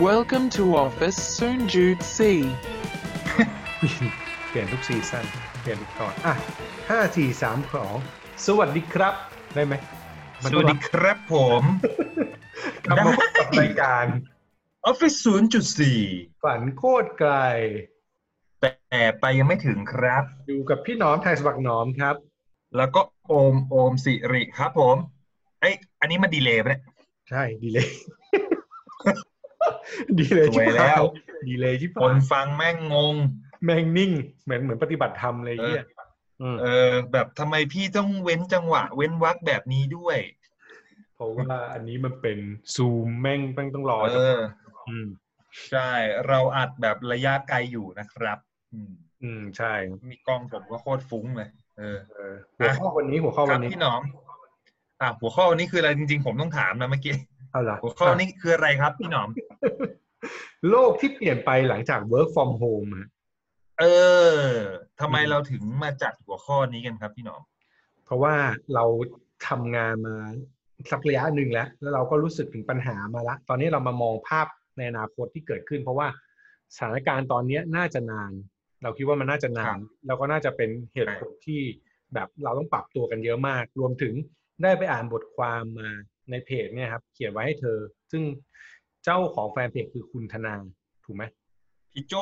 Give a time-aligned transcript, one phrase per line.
[0.00, 2.18] Welcome to Office Soon Jude C.
[4.48, 5.24] เปลี่ยนทุกซีซั่น
[5.62, 6.34] เปลี่ยนทุกตอนอะ
[6.90, 7.96] ห้าสี่สามสอง
[8.46, 9.14] สวัสดีครับ
[9.54, 9.74] ได้ไหม
[10.42, 11.62] มันสวัสดีครับผม
[12.84, 14.06] กลับมาพบกับรายการ
[14.90, 15.16] Office
[15.80, 17.34] 0.4 ฝันโคตรไกล
[18.60, 22.16] แต่ไปยังไม่ถึงครับ อยู่กับพี่หน้อมไทยสวักหน้อมครับ
[22.76, 24.96] แล้วก็โอมโอมสิริครับผม
[25.60, 26.82] เอ้ยอันนี้มันดีเลยปะเนี่ย
[27.30, 27.86] ใช่ ดีเลย
[30.18, 31.02] ดีเลยสวยแล้ว
[31.48, 33.16] ดีเลยที่คนฟังแม่งงง
[33.64, 34.12] แม่งนิ่ง
[34.44, 35.86] เหมือนเหมือนปฏิบัติธรรมเลยเยี่ยม
[36.62, 40.18] เออ แบบทำไมพี่ต้องเว้นจังหวะ เว้นวรรคแบบนี้ด้วย
[41.14, 42.38] เพราะว่าอันนี้มันเป็น
[42.74, 44.38] ซูมแม่งแม่งต้องรอเออ
[44.88, 45.08] อืม
[45.70, 45.90] ใช่
[46.28, 48.38] เราอัดแบบระยะไกลอยู่นะครับ
[48.74, 48.92] อืม
[49.22, 49.72] อืมใช่
[50.10, 54.02] มีกล้องผมก็โคตรฟุ้งเลยเออเออหัวข้อวันนี้หัวข้อควัรันบนี้พี่หนอม
[55.00, 57.14] อะหัวข้อวันนี้คืออะไรจริง ๆ ผมต้องถามนะเมื่อกี้
[57.56, 59.28] เอาล่ะหัวข้อนี้คืออะไรครับพี่หนอม
[60.70, 63.06] โลกที่เปลี่ยนไปหลังจาก work from home อะ
[63.80, 63.84] เอ
[64.38, 64.42] อ
[65.00, 67.42] ทำไมอืมเราถึงมาจัดหัวข้อนี้กันครับพี่หนอม
[68.04, 68.34] เพราะว่า
[68.74, 68.84] เรา
[69.48, 70.14] ทำงานมา
[70.90, 76.08] สักระยะหนึ่งแล้ว แล้วเราก็รู้สึกถึงปัญหามาละ ตอนนี้เรามามองภาพในอนาคตที่เกิดขึ้น เพราะว่า
[76.74, 78.32] สถานการณ์ตอนนี้น่าจะนาน
[78.82, 81.62] เราคิดว่ามันน่าจะนาครันบแล้วก็น่าจะเป็นเหตุผลที่
[82.14, 84.14] แบบเราต้องปรับตัวกันเยอะมาก รวมถึง
[84.62, 85.90] ได้ไปอ่านบทความมา
[86.30, 87.78] ในเพจเนี่ยครับ เขียนไว้ให้เธอ
[88.12, 88.22] ซึ่ง
[89.04, 90.54] เจ้าของแฟนเพจคือคุณธนา
[91.04, 91.24] ถูกไหม
[91.92, 92.14] พี่โจ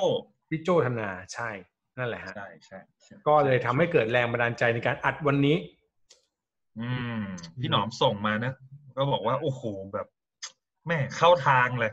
[0.48, 1.50] พี่โจธนาใช่
[1.98, 5.56] นั่นแหละฮะใช่ใช่ใช่ก็เลยทำให้เกิดแรงบันดาลใจในการอัดวันนี้
[6.80, 7.20] อืม
[7.60, 8.52] พี่หนอมส่งมานะ
[8.96, 10.06] ก็บอกว่า โอ้โหแบบ
[10.86, 11.92] แม่เข้าทางเลย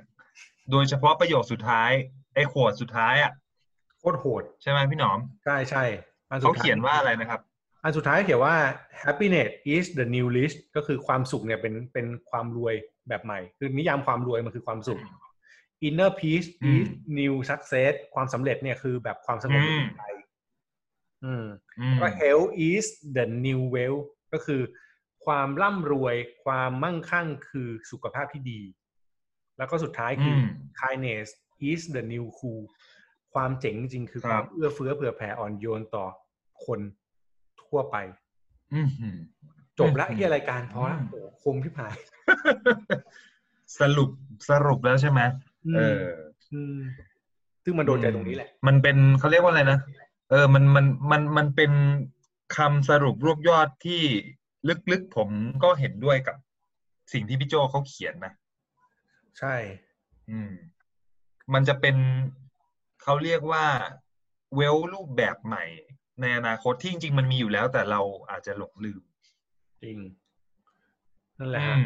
[0.71, 1.91] โดยเฉพาะประโยคสุดท้าย
[2.35, 3.31] ไอ้ขวดสุดท้ายอะ
[3.99, 5.83] โคตรโหด ใช่ไหมพี่หนอม ใช่ใช่
[6.29, 7.41] อันสุดเขาท้เขียนว่าอะไรนะครับ
[7.83, 8.55] อันสุดท้ายเขียนว่า
[9.03, 12.75] happiness is the new rich ก็คือความสุขเนี่ยเป็นเป็นความรวย
[13.07, 14.99] แบบใหม่ คือนิยามความรวยมันคือความสุข
[15.87, 16.87] inner peace อืม is
[17.19, 20.01] new success ความสำเร็จเนี่ยคือแบบความสงบอืมใจ
[21.23, 21.45] อืม
[21.79, 22.85] อืมก็ health is
[23.15, 24.61] the new wealth ก็คือ
[25.25, 28.61] ความร่ำรวยความมั่งคั่งคือสุขภาพที่ดี
[29.57, 30.45] แล้วก็สุดท้ายคืออม
[30.81, 31.27] kindness
[31.69, 32.63] is the new cool
[33.33, 36.05] ความเจ๋งจริงๆคือคครับวามเอื้อเฟื้อเผื่อแผ่อ่อนโยนต่อ
[36.65, 36.79] คน
[37.71, 37.97] ทั่วไป
[38.73, 39.17] อืมหืม
[39.79, 41.93] จบละอืมที่รายการพอละอืมโอ้โหคมที่ผาย
[43.79, 44.09] สรุป
[44.49, 45.21] สรุปแล้วใช่ไหม
[45.75, 46.05] เออ
[46.53, 46.77] อืม
[47.63, 49.79] ซึ่งมันโดนใจตรงนี้แหละ มันเป็นเขาเรียกว่าอะไรนะ
[50.29, 51.71] เออ มันมันมันมันเป็น
[52.57, 54.01] คำสรุปรวบยอดที่
[54.91, 55.29] ลึกๆผม
[55.63, 56.37] ก็เห็นด้วยกับ
[57.13, 58.33] สิ่งที่พี่โจเขาเขียนนะ
[59.39, 59.55] ใช่
[60.29, 60.51] อืม
[61.53, 61.95] มันจะเป็น
[63.03, 63.65] เขาเรียกว่า
[64.55, 65.63] เวลรูปแบบใหม่
[66.21, 68.01] ในอนาคตที่จริงๆมันมีอยู่แล้ว แต่เรา
[68.31, 69.01] อาจจะหลงลืม
[69.83, 69.97] จริง
[71.39, 71.83] นั่นแหละอืฮะม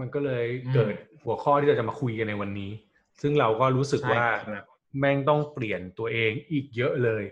[0.00, 2.70] มันก็เลยอืมเกิดหัวข้อที่เราจะมาคุยกันในวันนี้
[3.20, 4.64] ซึ่งเราก็รู้สึกใช่ว่าครับ
[4.98, 7.24] แม่งต้องเปลี่ยนตัวเองอีกเยอะเลย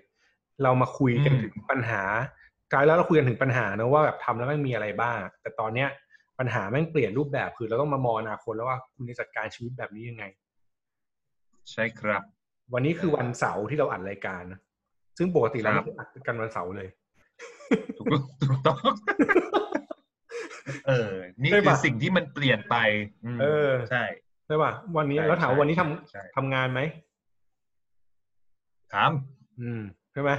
[0.63, 2.03] เรามาคุยกันอืมถึงปัญหา
[2.73, 5.89] กลายแล้วเราคุยกันถึงปัญหานะว่าแบบทำแล้วแม่งมีอะไรบ้าง แต่ตอนเนี้ย
[6.39, 10.25] ปัญหาแม่งเปลี่ยนรูปแบบคือเราต้องมามองอนาคตแล้วว่าคุณจะจัดการชีวิตแบบนี้ยังไง
[11.73, 12.23] ใช่ครับ
[12.73, 14.61] วันนี้คือวันเสาร์ที่เราอัดรายการนะ
[15.21, 16.89] ซึ่งปกติเราครัไม่บได้อัดกันวันเสาร์เลย
[17.99, 18.79] ถูกต้องถูกต้อง
[20.89, 22.77] เออ นี่ใช่คือปะสิ่งที่มันเปลี่ยนไป
[23.37, 24.03] มเออ ใช่
[24.47, 26.81] ใช่ป่ะ วันนี้ใช่แล้วถามว่าวันนี้ทำใช่ทำงานไหม
[28.93, 29.11] ถาม
[29.61, 29.83] อืม
[30.13, 30.31] ใช่ไหม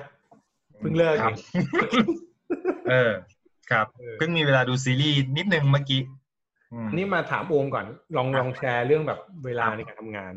[0.80, 1.36] เพิ่งเลิกครัเอบง
[2.90, 3.12] เออ
[3.72, 6.02] ครับเออเพิ่งมีเวลาดูซีรีส์นิดนึงเมื่อกี้
[6.74, 7.86] อืมอันนี้มาถามโอมก่อน
[8.18, 10.34] ลองครับลองแชร์เรื่องแบบเวลาครับในการทำงาน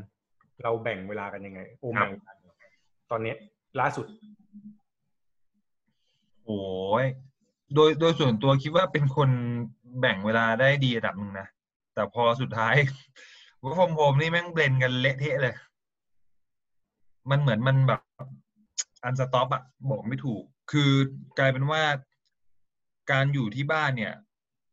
[0.62, 2.22] เราแบ่งเวลากันยังไง โอมครับแบ่ง
[3.10, 3.36] ตอนเนี้ย
[3.80, 4.06] ล่าสุด
[6.46, 6.62] โอ้
[7.04, 7.06] ย
[7.74, 9.30] โดยโดยส่วนตัวคิดว่าเป็นคน
[10.00, 11.48] แบ่งเวลาได้ดีระดับหนึ่งนะ
[11.94, 12.74] แต่พอสุดท้าย
[13.62, 15.54] work from home นี่แม่ง blend กันเละเทะเลย
[17.30, 18.00] มันเหมือนมันแบบ
[19.04, 20.90] unstoppable อะบอกไม่ถูก คือ
[21.38, 21.82] กลายเป็นว่า
[23.10, 24.14] การอยู่ที่บ้านเนี่ย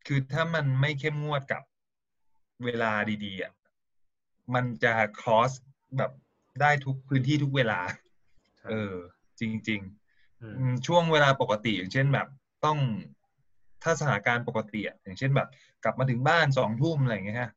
[0.07, 1.61] คือถ้ามันไม่เข้มงวดกับ
[2.66, 2.91] เวลา
[3.25, 3.53] ดีๆอะ
[4.53, 5.52] มันจะ cross
[5.97, 6.11] แบบ
[6.61, 7.79] ได้ทุกพื้นที่ทุกเวลา
[8.69, 8.96] เออ
[9.40, 12.28] จริงๆอืมอืมช่วงเวลาปกติอย่างเช่นแบบ
[12.66, 12.78] ต้อง
[13.84, 15.47] ถ้าสถานการณ์ปกติอะอย่างเช่นแบบ
[15.84, 17.52] กลับมาถึงบ้านสองทุ่มอะไรอย่างเงี้ยฮะ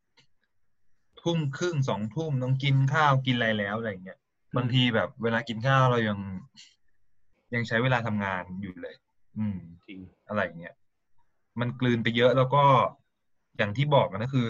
[1.22, 4.18] ทุ่มครึ่งสองทุ่มต้องกินข้าวกินอะไรแล้วอะไรอย่างเงี้ย
[4.56, 6.18] บางทีแบบเวลากินข้าวเรายัง
[7.54, 8.94] ยังใช้เวลาทำงานอยู่เลย
[9.38, 10.74] อืมจริงอะไรอย่างเงี้ย
[11.60, 12.64] มันกลืนไปเยอะแล้วก็
[13.56, 14.46] อย่างที่บอกกันก็คือ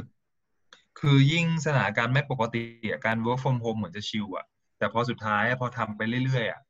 [1.01, 4.47] คือยิ่งสถานการณ์ไม่ปกติอะการ work from home เหมือนจะชิลอะ
[4.85, 6.61] แต่พอสุดท้ายอะพอทำไปเรื่อยๆอะ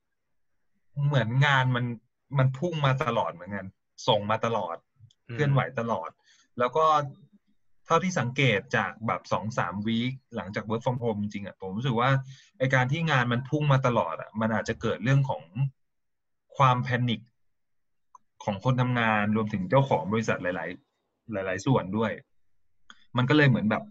[1.06, 1.84] เหมือนงานมัน
[2.38, 3.66] มันพุ่งมาตลอดเหมือนกัน
[4.08, 4.76] ส่งมาตลอด
[5.32, 6.10] เคลื่อนไหวตลอด
[6.58, 6.84] แล้วก็
[7.86, 12.10] เท่าที่สังเกตจากแบบสองสามวีคหลังจาก work from home จริงๆอะผมรู้สึกว่า
[12.58, 15.42] ไอการที่งานมันพุ่งมาตลอดอะมันอาจจะเกิดเรื่องของ
[16.56, 17.20] ความแพนิค
[18.44, 20.66] ของคนทำงานรวมถึงเจ้าของบริษัทหลา
[21.42, 22.12] ย ๆ หลาย ๆ ส่วนด้วย
[23.16, 23.82] มันก็เลยเหมือนแบบ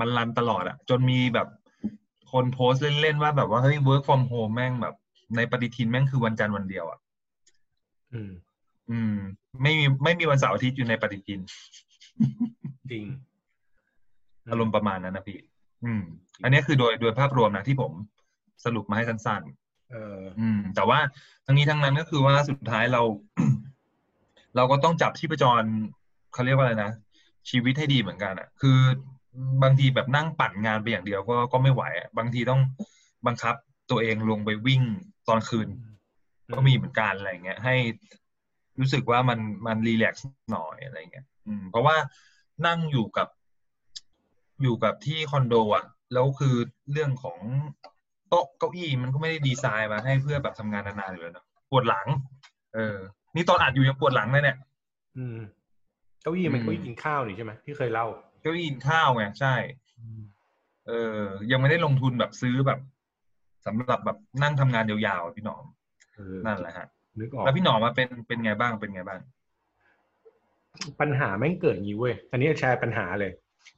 [0.00, 1.48] มันรันตลอดอะจนมีแบบ
[2.32, 4.94] คนโพสต์เล่นๆว่าแบบว่าเฮ้ย work from home แม่งแบบ
[5.36, 6.98] ในปฏิทินแม่งคือวันจันทร์วันเดียวอะ
[8.12, 8.32] อืม
[8.90, 9.16] อืม
[9.62, 11.40] ไม่มีไม่มีวันเสาร์อาทิตย์อยู่ในปฏิทิน
[12.90, 13.04] จริง
[14.50, 15.38] อารมณ์ประมาณนั้นนะพี่
[15.84, 16.02] อืม
[16.42, 17.92] อันนี้คือโดยโดยภาพรวมนะที่ผม
[18.64, 20.98] สรุปมาให้สั้นๆ เออ อืม แต่ว่า
[21.46, 23.02] ทั้งนี้ทั้งนั้นก็คือว่าสุดท้ายเรา
[24.56, 25.62] เราก็ต้องจับชีพจร
[26.32, 26.90] เขาเรียกว่าอะไรนะ
[27.50, 28.78] ชีวิตให้ดีเหมือนกันอะ คือ
[29.62, 32.60] บางทีแบบนั่งปั่นงานไปอย่างเดียวก็ก็ไม่ไหวอะบางทีต้อง
[33.26, 33.54] บังคับ
[33.90, 34.82] ตัวเองลงไปวิ่ง
[35.28, 35.68] ตอนคืน
[36.54, 37.76] ก็มีเหมือนกันอะไรเงี้ย ให้
[38.80, 41.96] รู้สึกว่ามันมันรีแลกซ์หน่อยอะไรเงี้ย อืม เพราะว่า
[42.66, 43.28] นั่งอยู่กับ
[44.62, 46.56] อยู่กับที่คอนโดอะแล้วคือ
[46.92, 47.38] เรื่องของ
[48.28, 52.06] โต๊ะเก้าอี้มันก็ไม่ได้ดีไซน์มาให้เพื่อแบบทำงานนานๆอยู่แล้วเนอะปวดหลัง
[52.74, 52.96] เออ
[53.34, 54.56] นี่ตอนอัดอยู่ยังปวดหลังเลยเนี่ย
[55.16, 55.38] อืม
[56.22, 58.06] เก้าอี้มันอืมเก้าอี้กินข้าวนี่ใช่ไหมที่เคยเล่า
[58.42, 59.54] เก้าอี้กินข้าวไงใช่
[60.88, 62.78] เออ ยังไม่ได้ลงทุนแบบซื้อแบบ
[63.66, 65.64] สำหรับแบบนั่งทำงานยาวๆอะพี่หนอม
[66.16, 66.86] เออนั่นแหละฮะ
[67.20, 69.20] นึกออกแล้วพี่หนอมมาเป็นเป็นไงบ้างเป็นไงบ้าง
[71.00, 73.32] ปัญหาแม่งเกิดอย่างนี้เว้ยอันนี้แชร์ปัญหาเลย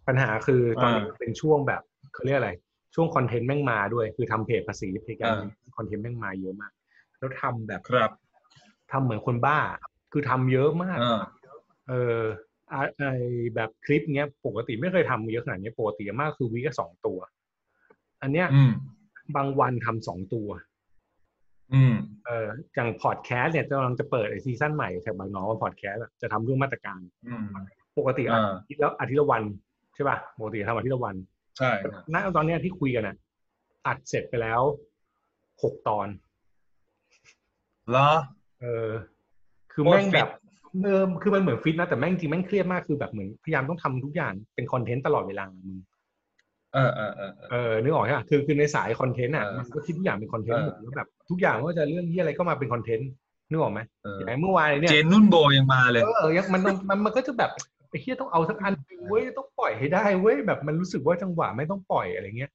[0.09, 1.83] ปัญหาคือตอนนี้อ่าเป็นช่วงแบบ
[2.15, 2.53] เขาเรียกอะไร
[2.95, 6.73] ช่วงคอนเทนต์แม่งมาด้วย คือทำเพจภาษีเพจการอ่าคอนเทนต์แม่งมาเยอะมาก
[7.19, 8.11] แล้วทำแบบครับ
[8.93, 9.59] ทำเหมือนคนบ้า
[10.13, 11.23] คือทำเยอะมาก เออ
[11.89, 12.54] เอออะไอ
[13.55, 17.19] แบบคลิปเนี้ยปกติไม่เคยทำเยอะขนาดนี้ปกติมากคือวีก็สองตัว
[18.23, 18.73] อันเนี้ยอืม
[19.37, 20.49] บางวันทำสองตัว
[21.75, 21.95] อืม
[22.27, 27.47] เอออย่างพอดแคสต์เนี่ยกำลังจะเปิดไอซีซั่นใหม่แถบบางน้องว่าพอดแคสต์อะจะทำเรื่องมาตรการอืม
[27.99, 29.43] ปกติอาอ่าทิตย์ละอาทิตย์ละวัน
[29.95, 31.17] ใช่ป่ะปกติทำอาทิตย์ละวัน
[31.59, 31.71] ใช่
[32.15, 33.17] ณตอนเนี้ยที่คุยกันอะ
[33.87, 34.61] อัดเสร็จไปแล้ว
[35.63, 36.09] หกตอน
[37.91, 38.11] เหรอ
[38.61, 38.91] เออ
[39.73, 40.31] คือโคตรแม่งฟิตแบบ
[40.83, 45.79] เดิมคือมันเหมือนฟิตนะแต่แม่งจริงแม่งเครียดมากคือแบบเหมือนพยายามต้องทำทุกอย่างเป็นคอนเทนต์ตลอดเวลามึง
[46.75, 53.11] เออเออเออเออเออนึกออกใช่ป่ะคือคือในสายคอนเทนต์อะเออมันก็คิดทุกอย่างเป็นคอนเทนต์เออหมดแล้วแบบทุกอย่างไม่ว่าจะเรื่องที่อะไรก็มาเป็นคอนเทนต์
[53.51, 57.51] นึกออกไหมเอออย่างเมื่อวานเนี่ยเจนนุ่นโบยังมาเลยเออยังมันต้องมันมันก็จะแบบ
[57.91, 58.73] ไอ้เฮียต้องเอาสักอัน
[59.09, 62.51] เว้ยต้องปล่อยให้ได้เว้ยแบบมันรู้สึกว่าจังหวะไม่ต้องปล่อยอะไรเงี้ย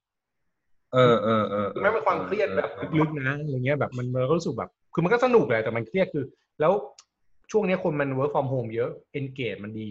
[0.94, 6.24] เออเออเออแม้เป็นความเครียดแบบลึกๆนะอะไรเงี้ยแบบมันมันก็รู้สึกแบบ คือมันก็สนุกแหละแต่มันเครียดคือ
[6.60, 6.72] แล้ว
[7.50, 9.90] ช่วงเนี้ยคนมัน work from home เยอะ engage มันดี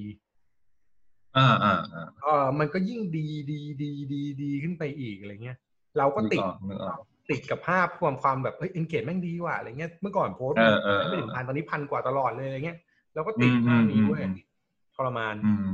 [1.37, 5.57] อ่าอ่าอ่าเออมันก็ยิ่งดีดีดีดีดีขึ้นไปอีกอะไรเงี้ย
[5.97, 12.77] เราก็นึกติดออกนึกออกติดกับภาพความความแบบเฮ้ย engage แม่งดีว่ะอะไรเงี้ยเมื่อก่อนโพสต์เออเออไม่ถึงพันตอนนี้พันกว่าตลอดเลยอะไรเงี้ย
[13.15, 14.45] เราก็ติดภาพนี้เว้ยอืมอืม
[14.95, 15.67] ทรมานอืม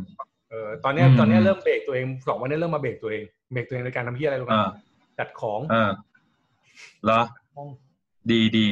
[0.49, 3.23] เออตอนเนี้ยอืมตอนเนี้ยเริ่มเบรกตัวเองสองวันนี้เริ่มมาเบรกตัวเอง
[3.53, 4.69] เบรกตัวเองในการทำที่อะไรรู้ไหมอ่า
[5.19, 5.91] จัดของเออ
[7.03, 7.21] เหรอ
[7.55, 7.67] ห้อง
[8.31, 8.65] ดีดี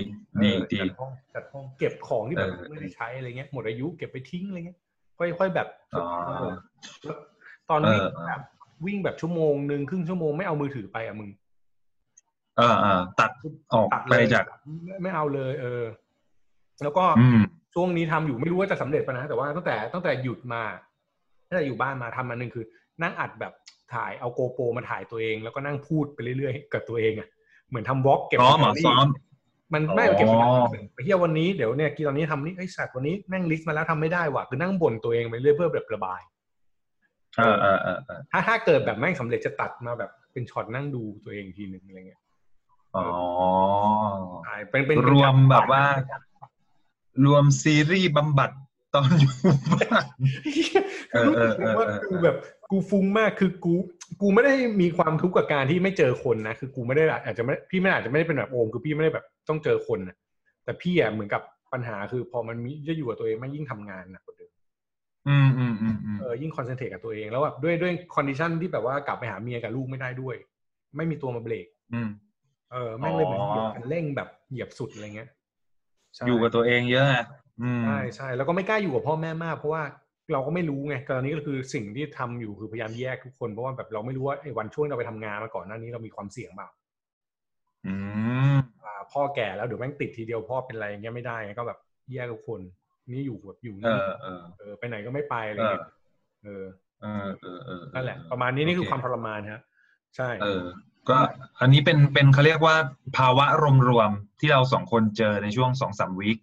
[0.43, 4.79] ดีเออดีจัดห้องจัดห้องเก็บของที่แบบเออไม่ได้ใช้อะไรเงี้ยหมดอายุเก็บไปทิ้งอะไรเงี้ย
[5.19, 6.05] ค่อยๆแบบอ๋อ
[7.03, 7.17] แล้ว
[7.69, 8.41] ตอนวิ่งเออเออแบบ
[8.85, 11.29] วิ่งแบบชั่วโมงหนึ่งครึ่งชั่วโมงไม่เอามือถือไปอะมึง
[12.57, 13.31] เออเออตัด
[13.73, 14.45] ออกตัดไปเลยจาก
[14.83, 15.83] ไม่ไม่เอาเลย เออ
[16.83, 17.41] แล้วก็อืม
[17.73, 20.63] ช่วงนี้ทำอยู่ไม่รู้ว่าจะสำเร็จปะนะ แต่ว่าตั้งแต่ตั้งแต่หยุดมา
[21.47, 22.65] ตั้งแต่อยู่บ้านมาทำมาหนึ่งคือ
[23.03, 23.53] นั่งอัดแบบ
[23.93, 27.27] ถ่ายเอาโกโปรมาถ่ายตัวเอง แล้วก็นั่งพูดไปเรื่อยๆกับตัวเองอะ
[27.69, 29.07] เหมือนทำวอล์กเก็บซ้อมเหรอสตรี่ซ้อม
[29.73, 36.21] มันไม่อ๋อเก็บสตอรี่ไปเที่ยววันนี้เดี๋ยวเนี่ยกีตอนนี้ทำนี่ไอ้สัตว์วันนี้แม่งลิสต์มาแล้วทำไม่ได้ว่ะคือนั่งบ่นตัวเองไปเรื่อยเพื่อแบบระบาย
[37.37, 42.21] เออเออเออเออถ้าถ้าเกิดแบบแม่งสำเร็จจะตัดมาแบบเป็นช็อตนั่งดูตัวเองทีหนึ่งอะไรเงี้ย
[42.95, 43.03] อ๋อ
[44.45, 45.83] ใช่เป็นเป็นรวมแบบว่า
[47.25, 48.51] รวมซีรีส์บำบัด
[48.93, 49.33] ตอนอยู่
[49.73, 50.05] บ้าน
[51.11, 52.37] เออรู้เออสึกเออว่าเออกูแบบ
[52.71, 53.73] กูฟุ้งมากคือกู
[54.21, 60.17] กูไม่ได้มีความทุกข์กับการที่ไม่เจอคนนะคือกูไม่ได้อาจจะไม่พี่ไม่อาจจะไม่ได้เป็นแบบโอมคือพี่ไม่ได้แบบต้องเจอคนนะ
[60.63, 61.41] แต่พี่อะเหมือนกับ
[61.73, 64.51] ปัญหาคือพอมันมีจะอยู่กับตัวเองมันยิ่งทำงานหนักกว่าเดิม
[65.27, 70.35] อืมอืมอืมอืมเออยิ่ง concentrate กับตัวเองแล้วแบบด้วยด้วย condition ที่แบบว่ากลับไปหาเมียกับลูกไม่ได้ด้วย
[70.95, 72.09] ไม่มีตัวมาเบรกอืม
[72.71, 75.29] เออแม่งเลยแบบอ๋อเหยียบคันเร่งแบบเหยียบสุดอะไรเงี้ย
[76.15, 77.25] ใช่อยู่กับตัวเองเยอะอะ
[77.61, 79.83] อืมใช่ใช่แล้วก็ไม่กล้าอยู่กับพ่อแม่มากเพราะว่า
[80.31, 86.69] เราก็ไม่รู้ไงตอนนี้ก็คือสิ่งที่ทำอยู่คือพยายามแยกทุกคนเพราะว่าแบบเราไม่รู้ว่าไอ้วันช่วงเราไปทำงานมาก่อนหน้านี้เรามีความเสี่ยงเปล่า
[87.85, 87.95] อื
[88.53, 91.79] มอ่า พ่อแก่แล้วเดี๋ยวแม่งติดทีเดียวพ่อเป็นอะไรอย่างเงี้ยไม่ได้ไงก็แบบ
[92.13, 92.59] แยกทุกคน
[93.11, 95.85] นี่อยู่แบบอยู่เอนี่อเออเออไปไหนก็ไม่ไปอะไรเงี้ย
[96.43, 96.65] เออ
[97.01, 99.61] เออเออเออนั่นแหละ ประมาณนี้นี่คือโความทรมานฮะ
[100.15, 100.63] ใช่ เออ
[101.09, 101.17] ก็
[101.59, 102.75] อันนี้เป็นเป็นเขาเรียกว่า
[103.17, 103.45] ภาวะ
[103.89, 106.37] รวมๆที่เราสองคนเจอในช่วงสองสามวีค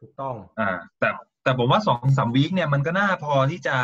[0.00, 1.08] ถูกต้อง อ่า แต่
[1.44, 3.76] แต่ผมว่าสองสามวีคเนี่ยมันก็น่าพอที่จะ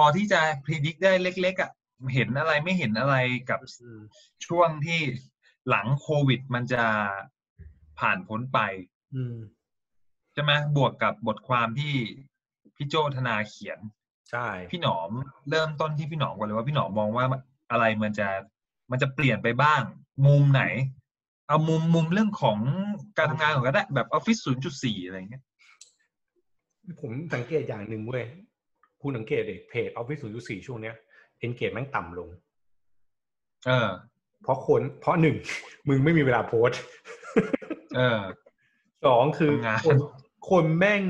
[0.00, 1.70] อที่จะพิจิตได้เล็ก ๆอะ่ะ
[2.14, 3.16] เห็นอะไรไม่เห็นอะไร
[3.50, 4.00] กับอืม
[4.46, 5.00] ช่วงที่
[5.68, 6.84] หลังโควิดมันจะ
[7.98, 8.58] ผ่านพ้นไป
[9.14, 9.36] อืม
[10.32, 11.94] ใช่ไหมบวกกับบทความที่
[12.76, 13.78] พี่โจธนาเขียน
[14.30, 15.10] ใช่ พี่หนอม
[15.50, 17.26] เริ่มต้นที่พี่หนอมก่อนเลยว่าพี่หนอมมองว่า
[17.70, 18.28] อะไรมันจะ
[18.90, 19.82] มันจะเปลี่ยนไปบ้าง
[20.26, 20.62] มุมไหน
[21.48, 22.58] เอามุมมุมเรื่องของ
[23.18, 24.38] การทำงานของก็ได้แบบออฟฟิศ
[24.72, 25.42] 0.4อะไรอย่างเงี้ย
[27.00, 28.26] ผมสังเกตอย่างหนึ่งเว้ย
[29.02, 30.94] คุณสังเกตเด็เพจออฟฟิศ0.4ช่วงเนี้ย
[31.38, 32.28] เอนเกจแม่งต่ำลง
[33.66, 33.88] เออ
[34.42, 35.36] เพราะคนเพราะหนึ่ง
[35.88, 36.80] มึงไม่มีเวลาโพสต์
[37.96, 38.20] เออ
[39.06, 39.96] สองคือทำงานคน
[40.50, 41.02] คนแม่ง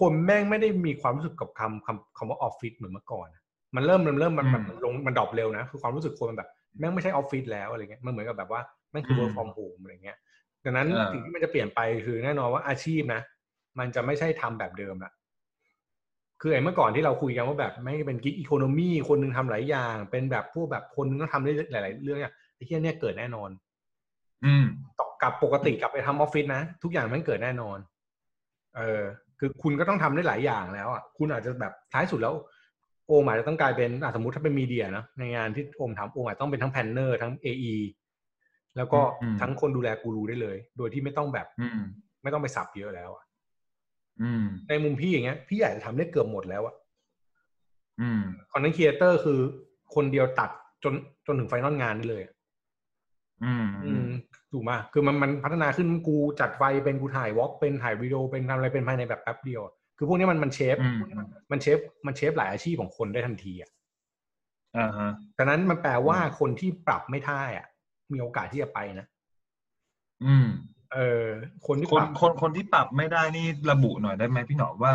[0.00, 3.42] คนแม่งไม่ได้มีความรู้สึกกับคำคำคำว่าออฟฟิศเหมือนเมื่อก่อนอะ
[3.76, 10.16] มันเริ่มมันเริ่มมันมันมันลงมัน drop เร็วนะ คือความรู้สึกคนมันแบบ แม่งไม่ใช่ออฟฟิศแล้วอะไรเงี้ยมันเหมือนกับแบบว่าแม่งคือ work from home อะไรเงี้ย
[10.64, 13.20] ดังนั้นอ่าสิ่งที่มันจะเปลี่ยนไปคือแน่นอนว่าอาชีพนะ
[13.78, 15.12] มันจะไม่ใช่ทำแบบเดิมละ
[16.40, 23.50] คือไอ้เมื่อก่อนที่เราคุยกันว่าแบบไม่เป็น gig economy คนหนึ่งทำหลายอย่าง เป็นแบบพวกแบบคนหนึ่งต้องทำได้หลาย ๆ เรื่องเนี่ยไอ้ที่เนี่ยเกิดแน่นอน
[24.44, 24.64] อืม
[24.98, 27.78] ต่อกับปกติกลับไปทำออฟฟิศนะทุกอย่างมันเกิดแน่นอน
[28.76, 29.02] เออ
[29.38, 32.34] คือคุณก็ต้องทำได้หลายอย่างแล้วอะคุณอาจจะแบบท้ายสุดแล้ว
[33.06, 37.74] โอมอาจจะต้องกลายเป็นอะสมมติถ้าเป็น media นะในงานที่โอมทำโอมอาจจะต้องเป็นทั้ง planner ทั้ง AE
[38.76, 41.80] แล้วก็อืมทั้งคนดูแลกูรูได้เลย โดยที่ไม่ต้องแบบอืม
[42.22, 43.29] ไม่ต้องไป sub เยอะแล้วอะอืม
[44.68, 46.74] ในมุมพี่อย่างเงี้ย พี่อยากจะทำได้เกือบหมดแล้วอะ
[48.00, 48.22] อืม
[48.52, 49.40] content creator คือ
[49.94, 50.50] คนเดียวตัด
[50.84, 50.94] จน
[51.26, 52.34] จนถึงไฟนอลงานได้เลยอะ
[53.44, 54.10] อืม อืม
[54.52, 61.00] ถูกมากคือมันมันพัฒนาขึ้นกูจัดไฟเป็นกูถ่ายวอล์กเป็นถ่ายวิดีโอเป็นทำอะไรเป็นภายในแบบแป๊บเดียวอะคือพวกนี้มันมันเชฟอืม
[61.50, 63.70] มันเชฟมันเชฟหลายอาชีพของคนได้ทันทีอะ
[64.76, 67.66] อ่าฮะดังนั้นมันแปลว่าคนที่ปรับไม่ได้อะ
[68.12, 69.06] มีโอกาสที่จะไปนะ
[70.24, 70.46] อืม
[70.94, 71.26] เออ
[71.66, 74.94] คนที่คปนรับคนคนที่ปรับไม่ได้นี่ระบุหน่อยได้ไหมพี่หนอมว่า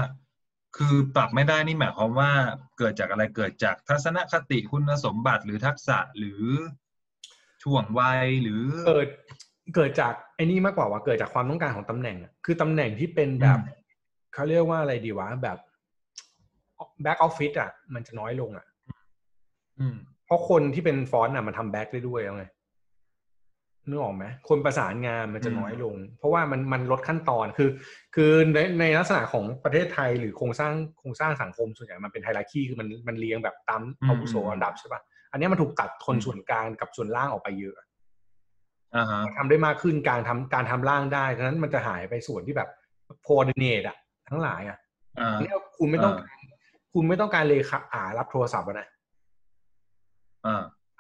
[0.77, 2.31] คือปรับไม่ได้นี่หมายความว่า
[2.77, 6.41] เกิดจากอะไรเกิดจากทัศนคติคุณสมบัติหรือทักษะหรือ
[7.63, 9.07] ช่วงวัยหรือเกิด
[9.75, 13.73] เกิดจากไอ้นี่มากกว่าว่าเกิดจากความต้องการของตำแหน่งอะคือตำแหน่งที่เป็นแบบอืม
[14.33, 15.57] เขาเรียกว่าอะไรดีวะแบบ
[17.01, 18.65] back office อะ มันจะน้อยลงอะ
[19.79, 22.45] อืมเพราะคนที่เป็น front อะมันทำ back ได้ด้วยแล้วไง
[23.87, 27.69] นึกออกไหมคนประสานงานมันจะอืมน้อยลง เพราะว่ามันมันลดขั้นตอนคือ
[28.15, 35.01] คือในในลักษณะของประเทศไทยหรือโครงสร้างโครงสร้างสังคมส่วนใหญ่มันเป็น hierarchy คือมันมันเรียงแบบตามอาวุโสอันดับใช่ปะ
[35.31, 37.75] อันเนี้ยมันถูกตัดคนส่วนกลางกับส่วนล่างออกไปเยอะ
[38.95, 42.69] อ่าฮะทำได้มากขึ้นการทำการทำร่างได้ฉะนั้นมันจะหายไปส่วนที่แบบ
[43.25, 43.97] โ o ดิเนตอะ
[44.29, 44.77] ทั้งหลายอะ
[45.19, 46.39] อ่าอันนี้คุณไม่ต้องอ่าการ
[46.93, 48.87] คุณไม่ต้องการเลขาอ่ารับโทรศัพท์อะนะ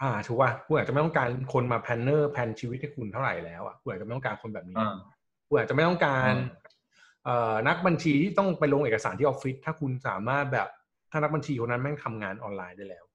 [0.01, 4.95] อ่าอ่าถูกป่ะคุณอาจจะไม่ต้องการคนมา planner plan ชีวิตให้คุณเท่าไหร่แล้วอะคุณอาจจะไม่ต้องการคนแบบนี้อ่า
[5.47, 6.63] คุณอาจจะไม่ต้องการอ่า
[7.25, 10.67] เอ่อนักบัญชีที่ต้องไปลงเอกสารที่ออฟฟิศถ้าคุณสามารถแบบ
[11.11, 13.05] ถ้านักบัญชีคนนั้นแม่งทำงานออนไลน์ได้แล้ว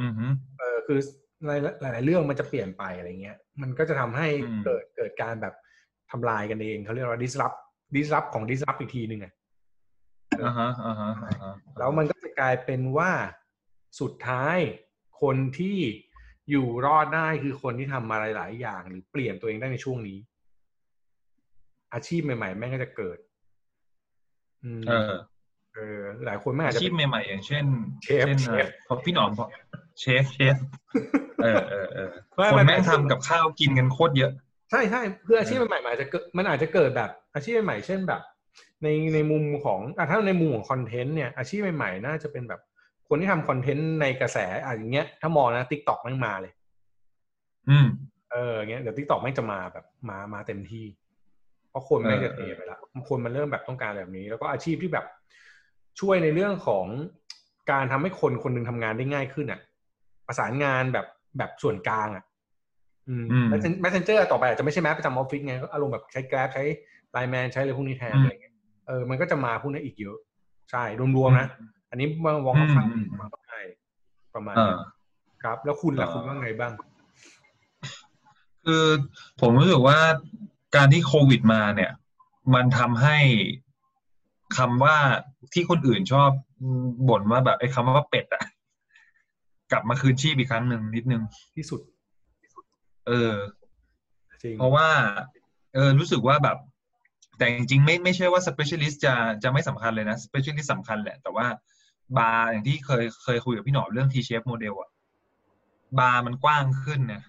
[0.00, 0.26] อืมฮึ
[0.58, 0.98] เออคือ
[1.46, 5.54] หลายหลายหลายเรื่องมันจะเปลี่ยนไปอะไรเงี้ย มันก็จะทำให้อืมเกิดเกิดการแบบ
[6.10, 7.56] ทำลายกันเองเขาเรียกว่า disrupt
[7.96, 9.32] disrupt ของ disrupt อีกทีหนึ่งอะ
[10.44, 13.10] อ่าฮะอ่าฮะอ่าฮะแล้วมันก็จะกลายเป็นว่า
[14.00, 14.58] สุดท้าย
[15.22, 15.78] คนที่
[16.50, 20.18] อยู่รอดได้คือคนที่ทำอะไรหลายอย่าง หรือเปลี่ยนตัวเองได้ในช่วงนี้
[21.94, 23.18] อาชีพใหม่ๆ แม่งก็จะเกิด
[24.64, 25.12] อืมเออ
[25.74, 27.64] เออ หลายคนไม่อาจอาจะชีพเป็นใหม่ๆ อย่างเช่น
[28.02, 29.46] เชฟเช่นเชฟพอพี่หนอมพอ
[30.00, 30.56] เชฟเชฟ
[31.42, 34.32] เออเออเออไม่คนไม่แม่งไม่ทำกับข้าวกินกันโคตรเยอะ
[34.70, 38.20] ใช่ใช่คืออาชีพใหม่ๆมันอาจจะเกิดมันอาจจะเกิดแบบ อาชีพใหม่ๆเช่นแบบ
[38.82, 42.60] ในในมุมของอะถ้าในมุมของคอนเทนต์เนี่ยอาชีพใหม่ๆน่าจะเป็นแบบ
[43.10, 46.52] คนที่ทำ content ในกระแสอะอย่างเงี้ย ถ้ามองนะ TikTok แม่งมาเลย
[47.70, 47.86] อืม
[48.32, 50.84] เอออย่างเงี้ยเดี๋ยว TikTok แม่งจะมาแบบมามาเต็มที่
[51.70, 55.06] เพราะคนแม่งจะเทเออไปแล้วคนมันเริ่มแบบต้องการแบบนี้ แล้วก็อาชีพที่แบบ
[56.00, 56.86] ช่วยในเรื่องของ
[57.70, 59.60] การทำให้คนคนหนึ่งทำงานได้ง่ายขึ้นอะ
[60.26, 61.06] ประสานงานแบบ
[61.38, 62.24] แบบส่วนกลางอะ
[63.08, 63.46] อืมอืม
[63.80, 66.64] messenger ต่อไปอาจจะไม่ใช่ mess ประจำออฟฟิศไงก็อารมณ์แบบใช้ Grab ใช้
[67.12, 68.54] LINE MAN ใช้อะไรพวกนี้แทนอืมอะไรเงี้ย
[68.88, 70.18] เออมันก็จะมาพวกนี้อีกเยอะ
[70.70, 70.82] ใช่
[71.16, 71.48] รวมๆนะ
[71.90, 73.60] อันนี้มาวองอืมข้างอืมๆมาใช่
[74.34, 74.80] ประมาณเอนี้อ
[75.42, 76.72] ครับ แล้วคุณล่ะเออคุณว่าไงบ้าง
[78.64, 78.84] คือ
[79.40, 79.98] ผมรู้สึกว่า
[80.76, 81.92] การที่โควิดมาเนี่ย
[82.54, 83.18] มันทำให้
[84.56, 84.96] คำว่า
[85.52, 86.30] ที่คนอื่นชอบ
[87.08, 88.44] บ่นว่าแบบไอ้คำว่าเป็ดอะ
[89.72, 91.22] กลับมาคืนชีพอีกครั้งหนึ่งนิดนึง
[91.56, 91.80] ที่สุด
[93.06, 93.34] เออ
[94.42, 94.88] จริงเพราะว่า
[95.74, 96.56] เออรู้สึกว่าแบบ
[97.38, 101.46] แต่จริงๆไม่ไม่ใช่ว่า specialist จะจะไม่สำคัญเลยนะ specialist สำคัญแหละ แต่ว่า
[102.18, 104.90] บาร์อย่างที่เคยเคยคุยกับพี่หนอมเรื่อง T-shape model อะ
[105.98, 107.22] บาร์มันกว้างขึ้นเนี่ย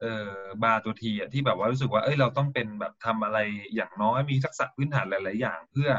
[0.00, 0.32] เออ
[0.62, 3.38] บาร์ตัวทีอะที่แบบว่ารู้สึกว่าเอ้ยเราต้องเป็นแบบทำอะไร
[3.74, 5.90] อย่างน้อยมีทักษะพื้นฐานหลาย ๆ อย่าง เพื่อ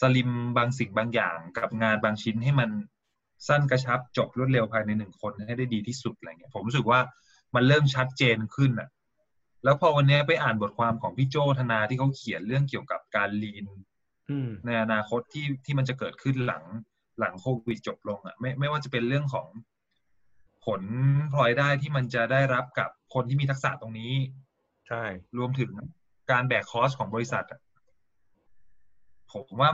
[0.00, 2.70] สลิมบางสิ่งบางอย่างกับงานบางชิ้นให้มัน
[3.48, 7.00] สั้นกระชับจบรวดเร็วภายในหนึ่งคนให้ได้ดีที่สุดอะไรเงี้ยผมรู้สึกว่า
[7.54, 8.88] มันเริ่มชัดเจนขึ้นอะ
[9.64, 13.66] แล้วพอวันนี้ไปอ่านบทความของพี่โจธนาที่เขาเขียนเรื่องเกี่ยวกับการลีน
[14.30, 16.64] อืมในอนาคตที่ที่มันจะเกิดขึ้นหลัง
[17.20, 19.48] หลังโควิดจบลงอะไม่ไม่ว่าจะเป็นเรื่องของ
[20.64, 20.82] ผล
[21.32, 24.12] พลอยได้ที่มันจะได้รับกับคนที่มีทักษะตรงนี้
[24.88, 25.02] ใช่
[25.38, 25.70] รวมถึง
[26.30, 27.60] การแบกคอสของบริษัทอะ
[29.32, 29.70] ผมว่า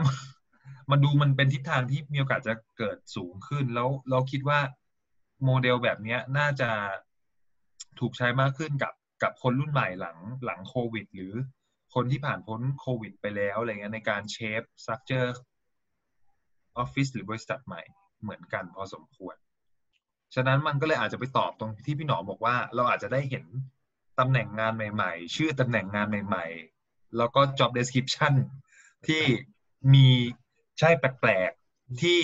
[0.91, 4.59] มันดูมันเป็นทิศทางที่มีโอกาสจะเกิดสูงขึ้น แล้วเราคิดว่า
[5.45, 6.69] โมเดลแบบเนี้ยน่าจะ
[7.99, 11.33] ถูกใช้มากขึ้นกับกับคนรุ่นใหม่หลังหลังโควิด หรือ
[11.93, 15.41] คนที่ผ่านพ้นโควิด ไปแล้วอะไรเงี้ยในการ shape structure
[16.77, 17.81] ออฟฟิศหรือบริษัทใหม่
[18.21, 19.35] เหมือนกันพอสมควร
[20.35, 23.45] ฉะนั้นมันก็เลยอาจจะไปตอบตรงที่พี่หนอมบอกว่า เราอาจจะได้เห็น
[24.19, 26.45] ตำแหน่งงานใหม่ ๆ ชื่อตำแหน่งงานใหม่
[26.81, 28.33] ๆ แล้วก็ job description
[29.07, 29.23] ที่
[29.93, 30.07] มี
[30.79, 32.19] ใช่แปลกๆที่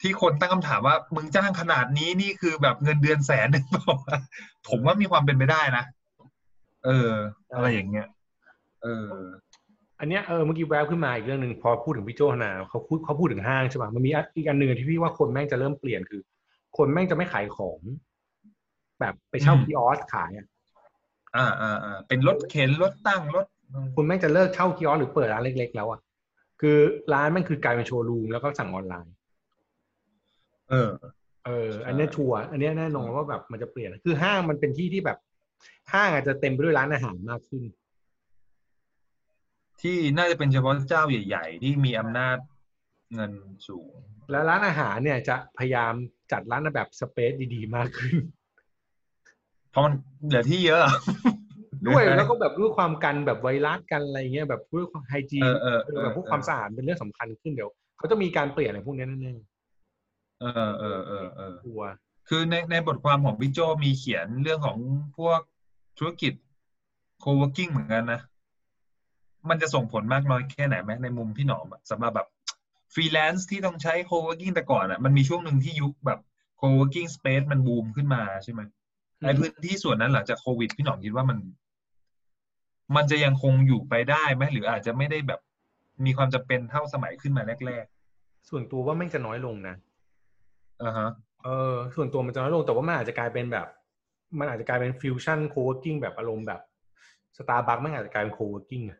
[0.00, 3.94] ที่คนตั้งคำถามว่ามึงจ้างขนาดนี้นี่คือแบบเงินเดือนแสนหนึ่งเปล่า
[4.68, 5.84] ผมว่ามีความเป็นไปได้นะ
[6.84, 7.12] เออ
[7.54, 8.08] อะไรอย่างเงี้ย
[8.82, 9.10] เออ
[10.00, 16.20] อันเนี้ยเออเมื่อกี้แวบขึ้นมาอีกเรื่องหนึ่งพอพูดถึงพี่โจธนาเขาพูดเขาพูดถึงห้างใช่ป่ะมันมีอีกอันหนึ่งที่พี่ว่าคนแม่งจะเริ่มเปลี่ยนคือ
[16.76, 17.78] คนแม่งจะไม่ขายของ
[19.00, 20.46] แบบไปเช่าอืมคีออสขายอะ
[21.36, 23.46] อ่าอ่าอ่าเป็นรถเข็นรถตั้งรถ
[23.96, 26.00] คุณแม่งจะเลิกเช่าคีออสหรือเปิดร้านเล็ก ๆ แล้วอะ
[26.60, 26.78] คือ
[27.12, 29.14] ร้านแม่งคือกลายเป็นโชว์รูมแล้วก็สั่งออนไลน์
[30.70, 30.90] เออ
[31.46, 35.18] เออ อันเนี้ยชัวร์อันเนี้ยแน่นอนว่าแบบมันจะเปลี่ยน คือห้างมันเป็นที่ที่แบบ
[35.92, 37.62] ห้างอาจจะเต็มไปด้วยร้านอาหารมากขึ้น
[39.84, 42.36] ที่น่าจะเป็นเฉพาะเจ้าใหญ่ ๆ ที่มีอำนาจ
[43.14, 43.32] เงิน
[43.68, 43.94] สูง
[44.30, 45.92] แล้วร้านอาหารเนี่ยจะพยายาม
[46.32, 48.16] จัดร้านแบบสเปซดีๆ มากขึ้น
[49.70, 49.94] เพราะมัน
[50.26, 50.82] เหลือที่เยอะ
[51.88, 59.32] ด้วยแล้วก็แบบด้วยความกันแบบไวรัสกันอะไรเงี้ยแบบด้วยความไฮจีนเออเออเออแบบพวกความสะอาดเป็นเรื่องสำคัญขึ้นเดี๋ยวเขาจะมีการเปลี่ยนอะไรพวกนี้แน่
[60.40, 61.94] เออเออเออเออๆชัวร์
[62.28, 64.78] คือในในบทความของพี่โจมีเขียนเรื่องของ
[65.18, 65.40] พวก
[65.98, 66.32] ธุรกิจ
[67.22, 68.20] co-working เหมือนกันนะ
[69.48, 72.28] มันจะส่งผลมากน้อยแค่ไหนไหมในมุมพี่หนอมอะสำหรับแบบ
[72.94, 76.20] ฟรีแลนซ์ที่ต้องใช้ co-working แต่ก่อนอะมันมีช่วงหนึ่งที่ยุคแบบ
[76.60, 78.60] co-working space มันบูมขึ้นมาใช่ไหม
[79.20, 81.38] ไอ้พื้นที่ส่วนนั้นหลังจากโควิด พี่หนอมคิดว่ามัน
[82.96, 85.40] มันจะยังคงอยู่ไปได้ไหมหรืออาจจะไม่ได้แบบ
[86.04, 87.86] มีความจำเป็นเท่าสมัยขึ้นมาแรก
[88.48, 91.10] ส่วนตัวว่าแม่งจะน้อยลงนะๆอ่าฮะ
[91.44, 93.66] เออส่วนตัวมันจะน้อยลงแต่ว่ามันอาจจะกลายเป็นแบบ
[94.38, 96.60] มันอาจจะกลายเป็นฟิวชั่นโคเว r ร์กิ้งแบบอารมณ์แบบ
[97.36, 98.94] สตาร์บัคมันอาจจะกลายเป็นโคเว r ร์กิ้งอื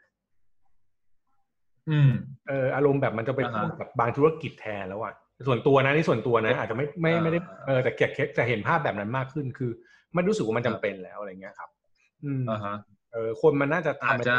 [2.09, 2.11] ม
[2.49, 5.15] เอออารมณ์แบบมันจะไปอ่าฮะพ่วงกับบางธุรกิจแทนแล้วอะ
[5.47, 9.71] ส่วนตัวนะนี่ส่วนตัวนะอาจจะไม่ไม่ไม่ได้อ่าเออแต่เกียรจะเห็นภาพแบบนั้นมากขึ้น คือ
[10.15, 11.71] ไม่รู้สึกว่ามันจำเป็นแล้วอะไรเงี้ยครับ
[12.25, 12.77] อืมอ่าฮะ
[13.13, 14.37] เออคนมันน่าจะอาจทำจะ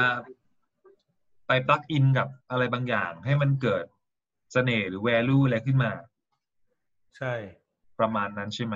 [1.48, 3.86] ไปปลักอินกับอะไรบางอย่าง ให้มันเกิด
[4.54, 5.92] เสน่ห์หรือ value อะไรขึ้นมา
[7.18, 7.34] ใช่
[8.00, 8.76] ประมาณนั้นใช่ไหม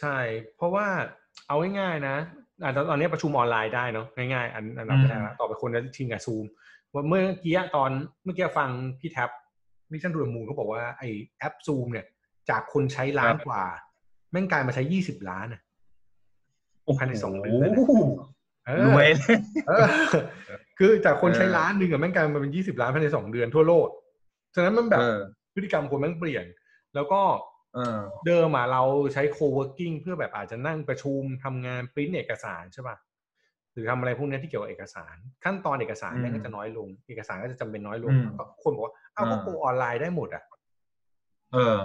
[0.00, 0.18] ใช่
[0.56, 0.86] เพราะว่า
[1.48, 2.16] เอาง่ายๆนะ
[2.62, 6.44] อะตอนตอนนี้ประชุมออนไลน์ได้เนาะง่ายๆ อันอันดับแรกนะต่อไปคนจะชิงกับซูม
[6.94, 7.90] ว่าเมื่อกี้ตอน
[8.24, 9.30] เมื่อกี้ฟังพี่แท็ป
[9.92, 11.02] Mission To The Moon เขาบอกว่าไอ
[11.38, 12.06] แอปซูมเนี่ย
[12.50, 13.62] จากคนใช้ล้านกว่า
[14.30, 15.60] แม่งกลายมาใช้ยี่สิบล้านอะ
[16.98, 17.78] ภายในสองเดือนนะ
[18.66, 19.36] เออรวยเลย
[19.68, 19.86] เออ
[20.78, 23.88] คือจากคนใช้เออล้านหนึ่งอะแม่งกลายมาเป็นยี่สิบล้านภายในสองเดือนทั่วโลก
[24.54, 25.18] ฉะนั้นมันแบบเออ
[25.54, 26.44] พฤติกรรมคนแม่งเปลี่ยน
[26.94, 27.20] แล้วก็
[27.74, 32.96] เออเดิมอะเราใช้ co-working เพื่อแบบอาจจะนั่งประชุมทำงานปริ้นเอกสารใช่ป่ะ
[33.74, 40.44] หรือทำอะไรพวกเนี้ยที่เกี่ยวกับเอกสาร ขั้นตอนเอกสารอืมแม่งก็จะน้อยลง เอกสารก็จะจำเป็นน้อยลงอืมก็คนบอกว่าอ้าวก็อ่าโกออนไลน์ได้หมดอะ
[41.52, 41.76] เออ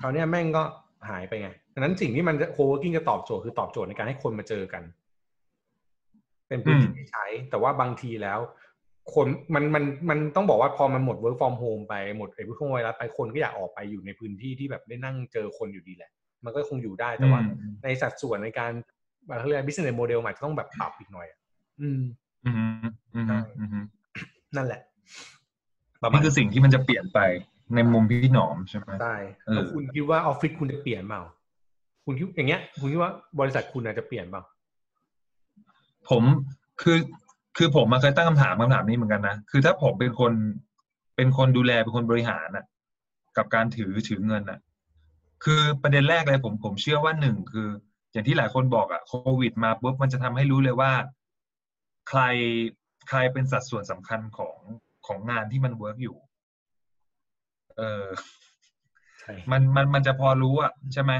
[0.00, 0.62] คราวเนี้ยแม่งก็
[1.10, 4.82] หายไปไงดังนั้นสิ่งที่มันจะ co-working จะตอบโจทย์คือตอบโจทย์ในการให้คนมาเจอกัน
[6.48, 8.40] เป็นพื้นที่อืมที่ใช้ แต่ว่าบางทีแล้ว
[9.14, 16.10] คนมันมันมันต้องบอกว่าพอมันหมด work from home ไปหมดไอ้พวกไวรัสไปคนก็อยากออกไปอยู่ในพื้นที่ที่แบบได้นั่งเจอคนอยู่ดีแหละ
[16.44, 18.72] มันก็คงอยู่ได้แต่ว่าอืมในสัดส่วนในการ
[19.38, 21.38] เขาเรียก business model มันอาจจะต้องแบบปรับอีกหน่อยอะ
[21.80, 22.00] อืม
[22.46, 22.58] อืม
[23.14, 23.24] อืม
[23.58, 23.84] อืม
[24.56, 24.80] นั่นแหละ
[26.02, 27.18] ประมานี่ณคือสิ่งที่มันจะเปลี่ยนไป
[27.74, 31.22] ในมุมพี่หนอมใช่ไหมได้เออแล้วคุณคิดว่าออฟฟิศคุณจะเปลี่ยนเปล่า
[32.04, 34.42] คุณคิดอย่างเงี้ย คุณคิดว่าบริษัทคุณอาจจะเปลี่ยนเปล่า
[36.08, 36.22] ผม
[36.82, 36.98] คือ
[37.56, 40.32] คือผมมาเคยตั้งคำถามคำถามนี้เหมือนกันนะคือถ้าผมเป็นคน
[41.16, 42.64] เป็นคนดูแลเป็นคนบริหารน่ะ
[43.36, 44.58] กับการถือถือเงินน่ะ
[45.44, 47.68] คือประเด็นแรกเลยผมผมเชื่อว่าหนึ่งคือ
[48.14, 50.92] อย่างที่หลายคนบอกอะโควิดมาปุ๊บมันจะทำให้รู้เลยว่า
[52.08, 52.20] ใคร
[53.08, 54.58] ใครเป็นสัดส่วนสำคัญของ
[55.06, 56.16] ของงานที่มัน work อยู่
[57.76, 58.06] เออ
[59.20, 61.12] ใช่มันมันมันจะพอรู้อะใช่ไหม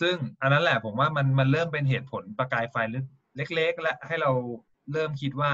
[0.00, 2.76] ซึ่งอันนั้นแหละผมว่ามันมันเริ่มเป็นเหตุผลประกายไฟ
[3.36, 4.30] เล็ก ๆ และให้เรา
[4.92, 5.52] เริ่มคิดว่า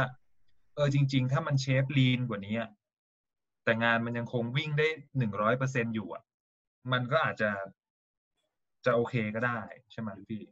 [0.74, 2.70] เออจริง ๆ ถ้ามัน shape lean กว่านี้อะ
[3.64, 4.88] แต่งานมันยังคงวิ่งได้
[5.18, 6.22] หนึ่งร้อยเปอร์เซ็นอยู่อะ
[6.92, 7.50] มันก็อาจจะ
[8.86, 9.60] จะโอเคก็ได้
[9.92, 10.42] ใช่ไหมพี่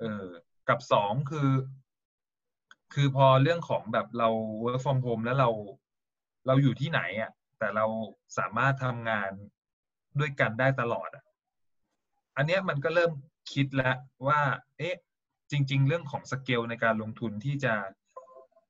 [0.00, 0.26] เออ
[0.68, 1.50] กับสองคือ
[2.94, 4.28] คือพอเรื่องของแบบเรา
[4.64, 5.50] work from home แล้วเรา
[6.46, 7.86] เราอยู่ที่ไหนอะ แต่เรา
[8.38, 9.30] สามารถทำงาน
[10.20, 11.24] ด้วยกันได้ตลอดอะ
[12.36, 13.12] อันเนี้ยมันก็เริ่ม
[13.52, 13.96] คิดแล้ว
[14.28, 14.40] ว่า
[14.78, 14.94] เอ๊ะ
[15.50, 17.74] จริง ๆ เรื่องของสเกลในการลงทุนที่จะ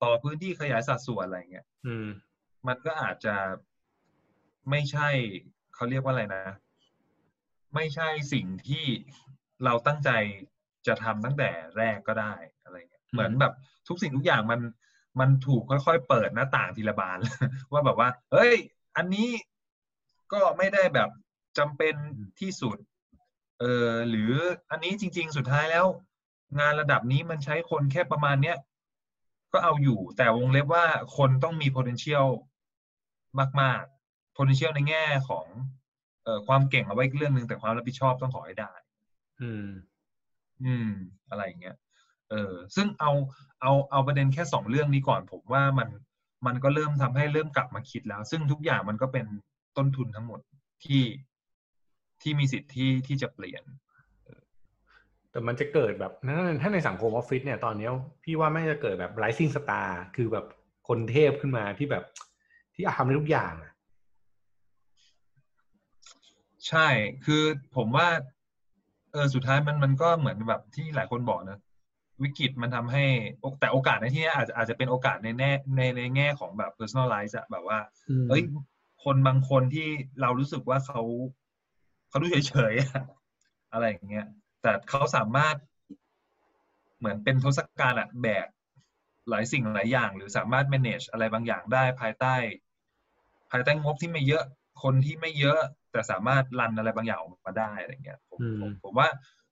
[0.03, 2.09] ต่อพื้นที่ขยายสัดส่วนอะไรเงี้ย อืม
[2.67, 3.35] มันก็อาจจะ
[4.71, 5.09] ไม่ใช่
[5.75, 6.45] เขาเรียกว่าอะไรนะ
[7.75, 8.85] ไม่ใช่สิ่งที่
[9.65, 10.11] เราตั้งใจ
[10.87, 13.53] จะทำตั้งแต่แรกก็ได้อะไรเงี้ยอืมเหมือนแบบ
[13.89, 14.61] ทุกสิ่งทุกอย่างมัน
[15.21, 17.19] มันถูกค่อยๆ เปิดหน้าต่างทีละบาน
[17.73, 18.55] ว่าแบบว่า เฮ้ย
[18.97, 19.29] อันนี้
[20.33, 21.11] ก็ไม่ได้แบบ
[21.59, 21.95] จำเป็น
[22.41, 22.77] ที่สุด
[23.61, 24.33] เออหรือ
[24.71, 25.87] อันนี้จริง ๆ สุดท้ายแล้ว
[26.61, 28.57] งานระดับนี้มันใช้คนแค่ประมาณเนี้ย
[29.53, 32.29] ก็เอาอยู่ แต่วงเล็บว่าคนต้องมี potential
[33.61, 35.78] มาก ๆ potential ในแง่ของเอ่อ
[36.47, 38.73] ความเก่งเอาไว้อีกเรื่องหนึ่งแต่ความรับผิดชอบต้องขอให้ได้
[39.41, 39.69] อืม
[40.65, 40.91] อืม
[41.31, 41.77] อะไรอย่างเงี้ย
[42.31, 43.13] เออ ซึ่งเอา
[43.61, 45.89] เอาเอาประเด็นแค่สองเรื่องนี้ก่อน ผมว่ามัน
[46.47, 49.27] มันก็เริ่มทำให้เริ่มกลับมาคิดแล้ว ซึ่งทุกอย่างมันก็เป็น
[49.77, 50.41] ต้นทุนทั้งหมด
[50.85, 51.03] ที่
[52.23, 53.63] ที่มีสิทธิ์ที่ที่จะเปลี่ยน
[55.31, 57.93] แต่มันจะเกิดแบบถ้าถ้าในสังคมออฟฟิศเนี่ยตอนเนี้ย
[58.25, 60.47] พี่ว่าไม่งจะเกิดแบบ rising star คือแบบ
[60.89, 62.05] คนเทพขึ้นมาที่แบบ
[62.75, 63.73] ที่ทำได้ทุกอย่างอะ
[66.69, 66.89] ใช่
[67.25, 67.43] คือ
[67.77, 68.09] ผมว่า
[69.13, 71.59] เออ สุดท้ายมันมันก็เหมือนแบบที่หลายคนบอกนะ
[72.23, 73.05] วิกฤตมันทำให้
[73.61, 77.79] แต่โอกาสในที่นี้อาจจะอาจจะเป็นโอกาสในแน่ในในแง่ของแบบ personalize อะแบบว่า
[78.25, 78.43] มเอ้ย
[79.05, 79.89] คนบางคนที่
[80.21, 81.01] เรารู้สึกว่าเขา
[82.09, 83.03] เขาดูเฉยๆอะ
[83.73, 84.27] อะไรอย่างเงี้ย
[84.63, 85.57] แต่เขาสามารถ
[86.99, 88.47] เหมือนเป็นทศกัณฐ์อะแบก
[89.29, 92.35] หลายสิ่งหลายอย่าง หรือสามารถ manage อะไรบางอย่างได้ภายใต้
[93.51, 94.45] ภายใต้งบที่ไม่เยอะ
[94.83, 95.61] คนที่ไม่เยอะ
[95.99, 99.09] แต่สามารถรันอะไรบางอย่างออกมาได้อะไรเงี้ยผมอืมผมผมว่า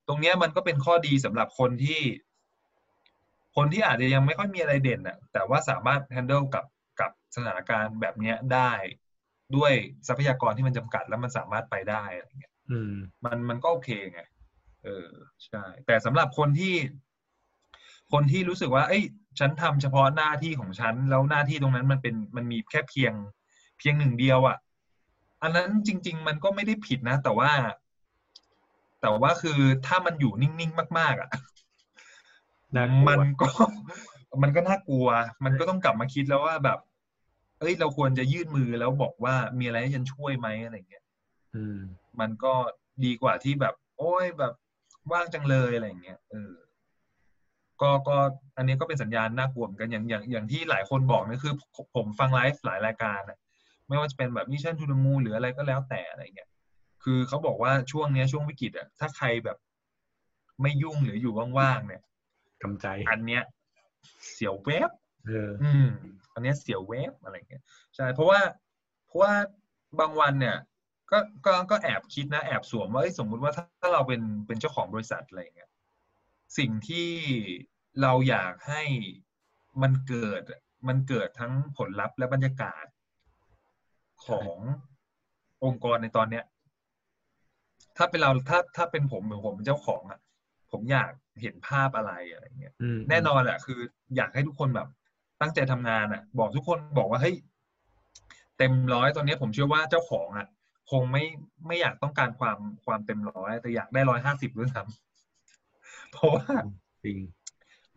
[0.08, 2.00] ตรงเนี้ยมันก็เป็นข้อดีสำหรับคนที่
[3.56, 6.64] คนที่อาจจะยังไม่ค่อยมีอะไรเด่นอะแต่ว่าสามารถ handle กับ
[7.00, 8.72] กับสถานการณ์แบบเนี้ยได้
[9.56, 9.72] ด้วย
[10.08, 14.20] ทรัพยากรที่มันจำกัดแล้วมันสามารถไปได้อะไรเงี้ยอืมมันมันก็โอเคไง
[14.84, 15.10] เออ
[15.46, 16.74] ใช่ แต่สำหรับคนที่
[18.12, 19.04] คนที่รู้สึกว่า เอ้ย
[19.38, 23.12] ฉันทำเฉพาะหน้าที่ของฉัน แล้วหน้าที่ตรงนั้นมันเป็นมันมีแค่เพียง
[23.78, 24.56] เพียงหนึ่งเดียวอะ่ะ
[25.42, 27.50] อันนั้นจริง ๆ มันก็ไม่ได้ผิดนะ แต่ว่า
[29.00, 31.30] แต่ว่าคือถ้ามันอยู่นิ่งๆมาก ๆ อะ
[32.76, 33.48] น่ากลัว มันก็
[34.42, 35.08] มันก็น่ากลัว
[35.44, 36.78] มันก็ต้องกลับมาคิดแล้วว่าแบบ
[37.60, 41.04] เอ้ย เราควรจะยื่นมือแล้วบอกว่ามีอะไรให้ฉันช่วยไหมอะไรเงี้ย
[41.54, 41.78] อืม
[42.20, 42.52] มันก็
[43.04, 44.52] ดีกว่าที่แบบ โอ้ยแบบ
[45.12, 46.52] ว่างจังเลยอะไรอย่างเงี้ยเออ
[47.82, 48.16] ก็ก็
[48.56, 53.38] อันนี้ก็เป็นสัญญาณน่ากลัวเหมือนกันอย่างอย่างอย่างที่หลายคนบอกนะคือผมผมฟังไลฟ์หลายรายการอะ
[53.88, 56.50] ไม่ว่าจะเป็นแบบ Mission To The Moon หรืออะไรก็แล้วแต่อะไรเงี้ย
[57.04, 59.58] คือเขาบอกว่าช่วงเนี้ยช่วงวิกฤตอะถ้าใครแบบ
[60.62, 62.02] ไม่ยุ่งหรืออยู่ว่างๆเนี่ย
[62.62, 63.42] กำใจอันเนี้ย
[64.32, 64.90] เสียวเวบ
[65.26, 65.88] เอออืม
[66.34, 67.62] อันเนี้ยเสียวเวฟอะไรเงี้ย
[67.96, 68.40] ใช่เพราะว่า
[69.06, 69.32] เพราะว่า
[70.00, 70.56] บางวันเนี่ย
[71.10, 75.70] ก็ก็ก็แอบคิดนะแอบสวมว่าเอ้ยสมมุติว่าถ้าถ้าเราเป็นเป็นเจ้าของบริษัทอะไรเงี้ย
[76.58, 77.10] สิ่งที่
[78.02, 78.82] เราอยากให้
[79.82, 82.84] มันเกิดอะมันเกิดทั้งผลลัพธ์และบรรยากาศ
[84.26, 84.56] ของ
[85.64, 86.44] องค์กรในตอนเนี้ย
[87.96, 90.20] ถ้าเป็นเราถ้าถ้าเป็นผมหรือผมเป็นเจ้าของอะ
[90.70, 91.10] ผมอยาก
[91.42, 93.80] เห็นภาพอะไรอะไรเงี้ยอืมแน่นอนแหละคือ
[94.16, 94.88] อยากให้ทุกคนแบบ
[95.40, 97.36] ตั้งใจทำงานอะ บอกทุกคนบอกว่าเฮ้ย
[98.58, 100.46] เต็มร้อยตอนนี้ผมเชื่อว่าเจ้าของอะ
[100.90, 101.24] คงไม่
[101.66, 106.46] ไม่อยากต้องการความความเต็มร้อยแต่อยากได้ร้อยห้าสิบด้วยซ้ำเพราะว่า
[107.04, 107.18] จริง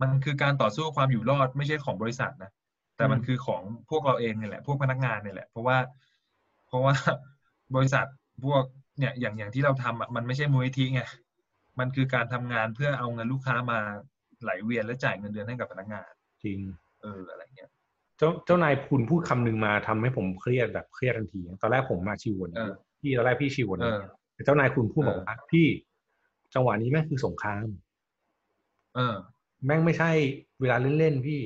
[0.01, 2.51] มันคือการต่อสู้ความอยู่รอดไม่ใช่ของบริษัทนะ
[2.97, 5.77] แต่มันอืมคือของพวกเราเองเนี่ยแหละ พวกพนักงานเนี่ยแหละ เพราะว่า
[6.69, 6.93] เพราะว่า
[7.75, 8.05] บริษัท
[8.45, 8.63] พวก
[8.99, 11.01] เนี่ยอย่างอย่างที่เราทำอะมันไม่ใช่มูลนิธิไง
[11.79, 13.79] มันคือการทำงานเพื่อเอาเงินลูกค้ามา
[14.43, 16.09] ไหลเวียนและจ่ายเงินเดือนให้กับพนักงาน
[16.43, 16.59] จริง
[17.01, 17.69] เอออะไรเงี้ย
[18.17, 24.01] เจ้าเจ้านายคุณพูดคำหนึ่งมาทำให้ผมเครียดแบบเครียดทันที ตอนแรกผมมาชิววนเออพี่ตอนแรกพี่ชิววนเออ
[24.33, 25.67] แต่เจ้านายคุณพูดเออบอกว่าพี่
[26.53, 27.67] จังหวะนี้แม่งคือสงคราม
[28.95, 29.15] เออ
[29.65, 30.11] แม่งไม่ใช่
[30.61, 31.39] เวลาเล่นๆพี่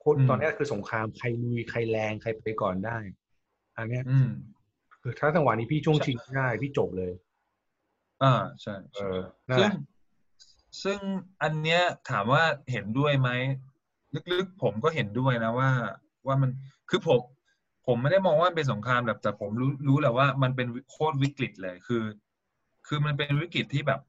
[0.00, 2.98] โคตรอืมตอนนี้คือสงครามใครลุยใครแรงใครไปก่อนได้
[3.80, 4.28] อันเนี้ยอืม
[5.02, 7.12] คือถ้าจังหวะนี้พี่ช่วงใช่ชิงได้พี่จบเลย
[8.22, 9.74] อ่าใช่เอใช่อนั่นซึ่แหงละ
[10.82, 10.98] ซึ่ง
[11.42, 13.30] อันเนี้ยถามว่าเห็นด้วยไหม
[14.32, 15.70] ลึกๆผมก็เห็นด้วยนะว่า
[16.26, 16.50] ว่ามัน
[16.90, 17.20] คือผม
[17.86, 22.04] ผมไม่ได้มองว่ามันเป็นสงครามแบบแต่ผมรู้รู้แหละว่ามันเป็นโคตรวิกฤตเลยคือ
[22.86, 24.00] คือมันเป็นวิกฤตที่แบบ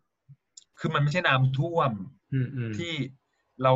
[0.79, 1.91] คือมันไม่ใช่น้ำท่วม
[2.33, 2.93] อืมอืมที่
[3.63, 3.73] เรา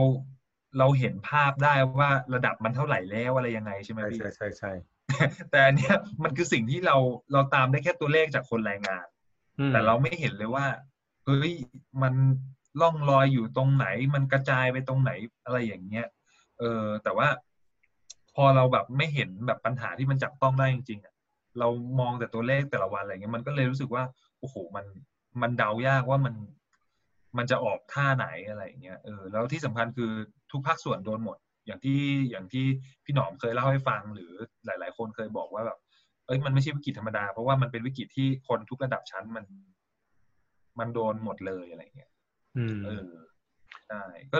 [0.79, 4.71] เราเห็นภาพได้ว่าระดับมันเท่าไหร่แล้วอะไรยังไงใช่ไหมใช่พี่ใช่ใช่ใช่
[5.51, 6.97] แต่อันเนี้ยมันคือสิ่งที่เรา
[7.33, 9.05] เราตามได้แค่ตัวเลขจากคนรายงาน
[9.59, 10.65] อืมแต่เราไม่เห็นเลยว่า
[11.25, 11.53] เฮ้ย
[12.01, 12.13] มัน
[12.81, 15.11] ล่องลอยอยู่ตรงไหน มันกระจายไปตรงไหน
[15.45, 16.07] อะไรอย่างเงี้ย
[16.59, 17.27] เออ แต่ว่า
[18.35, 21.13] พอเราแบบไม่เห็นแบบปัญหาที่มันจับต้องได้จริงๆอะ
[21.59, 21.67] เรา
[21.99, 24.03] มองแต่ตัวเลขแต่ละวันอะไรเงี้ยมันก็เลยรู้สึกว่า
[24.39, 24.85] โอ้โหมัน
[25.41, 26.35] มันเดายากว่ามัน
[27.37, 30.11] มันจะออกท่าไหนอะไรอย่างเงี้ยเออแล้วที่สำคัญคือ
[30.51, 31.99] ทุกภาคส่วนโดนหมด อย่างที่
[32.29, 32.65] อย่างที่
[33.05, 34.31] พี่หนอมเคยเล่าให้ฟังหรือ
[34.65, 35.79] หลาย ๆ คนเคยบอกว่าแบบ
[36.25, 39.45] เอ้ยมันไม่ใช่วิกฤตธรรมดา เพราะว่ามันเป็นวิกฤตที่คนทุกระดับชั้นมัน
[40.79, 42.11] มันโดนหมดเลยอะไรเงี้ย
[42.57, 43.09] อืมเออ
[43.87, 44.39] ใช่ก็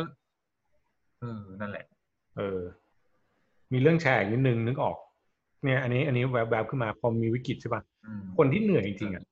[1.19, 1.85] เออนั่นแหละ
[2.37, 2.61] เออ
[3.73, 4.97] มีเรื่องแชร์อีกนิดนึงนึกออก
[5.63, 9.23] เนี่ย อันนี้ อันนี้แวบๆขึ้นมาพอมีวิกฤตใช่ปะอืมคนที่เหนื่อยจริงๆอะ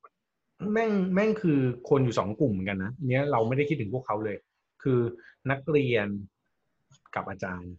[0.72, 4.36] แม่งแม่งคือคนอยู่สองกลุ่มเหมือนกันนะอันเนี้ยเราไม่ได้คิดถึงพวกเขาเลย
[4.82, 4.98] คือ
[5.50, 6.06] นักเรียน
[7.14, 7.72] กับอาจารย์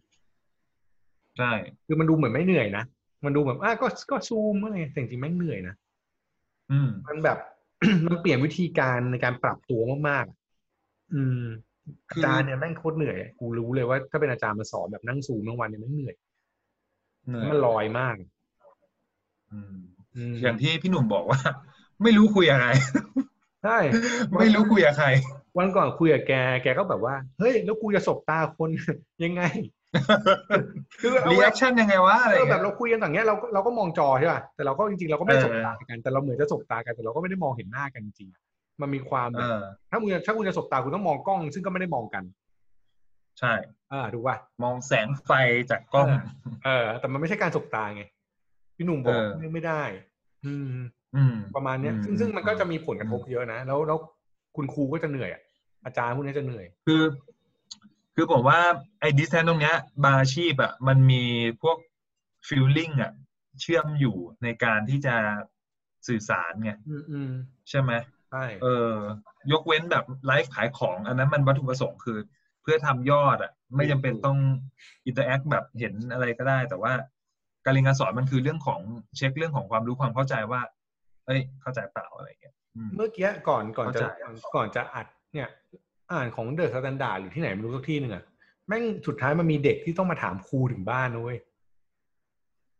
[1.38, 1.52] ใช่
[1.86, 2.84] คือมันดูเหมือนไม่เหนื่อยนะ
[3.24, 5.74] มันดูแบบอะก็ก็ซูมอะไรแต่จริงๆแม่งเหนื่อยนะ
[6.70, 7.38] อืม มันแบบ
[8.06, 10.38] มันเปลี่ยนวิธีการในการปรับตัวมากๆอะ
[11.14, 11.42] อืม
[12.10, 16.14] คือาจารย์เนี่ยแม่งโคตรเหนื่อย กูรู้เลยว่าถ้าเป็นอาจารย์มาสอนแบบนั่งซูมทั้งวันเนี่ยแม่งเหนื่อย
[17.26, 18.14] เหนื่อยมันลอยมาก
[19.52, 19.76] อืม
[20.16, 21.40] อืมอย่างที่พี่หนอมบอกว่า
[22.02, 22.66] ไม่รู้คุยอะไร
[23.64, 23.78] ใช่
[24.38, 25.08] ไม่รู้คุยกับใคร
[25.58, 28.68] วันก่อนคุยกับแก แกก็แบบว่า เฮ้ย แล้วกูจะสบตาคน
[29.24, 29.42] ยังไง
[31.00, 42.24] คือเอา reaction ยังไงวะอะไรเออเงี้ยแบบเราคุยกันอย่างเงี้ยเราก็เราก็มองจอใช่ป่ะแต่เราก็จริงๆเราก็ไม่ได้เออสบตากัน แต่เราเหมือนจะสบตากันแต่เราก็ไม่ได้มองเห็นหน้ากันจริงๆมันมีความแบเอบอถ้าคุณจะถ้าคุณจะสบตาคุณต้องมองกล้อง ซึ่งก็ไม่ได้มองกัน
[43.40, 43.52] ใช่
[43.92, 45.30] อ่าถูกป่ะมองแสงไฟ
[45.70, 46.08] จากกล้อง
[46.64, 48.02] เออ แต่มันไม่ใช่การสบตาไง
[48.76, 49.82] พี่หนุ่มบอกเออไม่ได้
[50.46, 50.70] อืม
[51.16, 53.98] อืมประมาณเนี้ยอืมซึ่งซึ่งมันก็จะมีผลกระทบอืมเยอะนะ แล้วแล้ว
[54.56, 55.42] คุณครูก็จะเหนื่อยอะ
[55.84, 57.02] อาจารย์พวกนี้จะเหนื่อย คือ
[58.16, 58.60] คือผมว่า
[59.00, 61.24] ไอ้ดิสแทนตรงเนี้ยบางอาชีพอะมันมี
[61.62, 61.78] พวก
[62.48, 63.12] ฟิลลิ่งอะ
[63.60, 65.14] เชื่อมอยู่ในการที่จะ
[66.06, 67.30] สื่อสารไงอืมอืม
[67.70, 67.92] ใช่ไหม
[68.30, 68.94] ใช่เออ
[69.52, 72.18] ยกเว้นแบบไลฟ์ขายของ อันนั้นมันวัตถุประสงค์คือ
[72.62, 74.38] เพื่อทำยอดอะ ไม่จำเป็นต้อง
[75.06, 76.92] interact แบบเห็นอะไรก็ได้ แต่ว่า
[77.64, 78.80] การเรียนการสอนมันคือเรื่องของ
[79.16, 80.60] เช็คเรื่องของความรู้ความเข้าใจว่า
[81.26, 85.48] เอ้ย เข้าใจเปล่าอะไรอย่างเงี้ยอืมเมื่อกี้ก่อนก่อนจะเข้าใจก่อนจะอัดเนี่ย
[86.12, 88.24] อ่านของ The Standard หรือที่ไหนไม่รู้สักที่หนึ่งอะ
[88.68, 91.38] แม่งสุดท้ายมันมีเด็กที่ต้องมาถามครูถึงบ้านนะเว้ย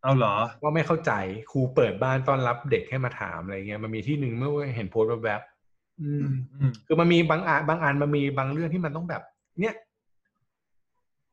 [0.03, 1.12] เอาเหรอ ว่าไม่เข้าใจ
[1.51, 6.21] ครูเปิดบ้านต้อนรับเด็กให้มาถามอะไรเงี้ยมันมีที่หนึ่งเมื่อเห็นโพสต์แบบๆอืม
[6.55, 9.23] อืมคือมันมีบางอ่านบางอันมันมีบางเรื่องที่มันต้องแบบ
[9.61, 9.75] เนี่ย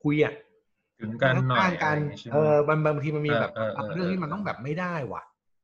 [0.03, 0.33] คุยอะ
[0.99, 5.23] ถึงกันหน่อยข้างๆกันอะไรอย่างงี้ใช่ไหมเออบางบางทีมันมีแบบเออเออเออบางเรื่องที่มันต้องแบบไม่ได้ว่ะ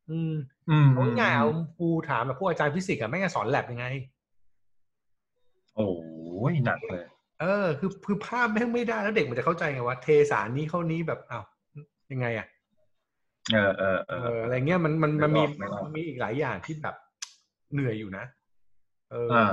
[0.09, 0.33] อืม
[0.69, 3.85] อืมเอาง่ายๆเอาครูถามแบบพวกอาจารย์ฟิสิกส์อะไม่งจะสอนแลบยังไง
[5.79, 7.03] โอ้ยหนักเลย
[7.41, 11.43] เออ คือคือภาพแม่งไม่ได้แล้วเด็กมันจะเข้าใจไงว่าเทสารนี้เข้านี้แบบอ้าว
[12.11, 12.47] ยังไงอะ
[13.51, 16.95] เออเออเอเออออะไรเงี้ยมันมันมันมีนึกออกนึกออกมันมีอีกหลายอย่างที่แบบ
[17.73, 18.25] เหนื่อยอยู่นะ
[19.11, 19.45] เอออ่า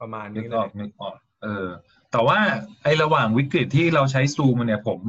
[0.00, 1.66] ประมาณนึนี้กเลออยกนึกออกเออ
[2.12, 2.38] แต่ว่า
[2.82, 5.00] ไอ้ระหว่างวิกฤตที่เราใช้ซูมเนี่ย ผม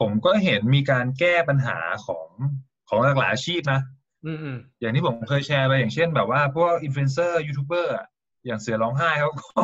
[0.00, 2.28] ผมก็เห็นมีการแก้ปัญหาของ
[2.88, 3.80] ของหลากหลายอาชีพนะ
[4.26, 7.94] อืมอืมอย่างที่ผมเคยแชร์ไปอย่างเช่นแบบว่าพวกอินฟลูเอนเซอร์ยูทูบเบอร์
[8.46, 9.60] อย่างเสือร้องไห้เขาก็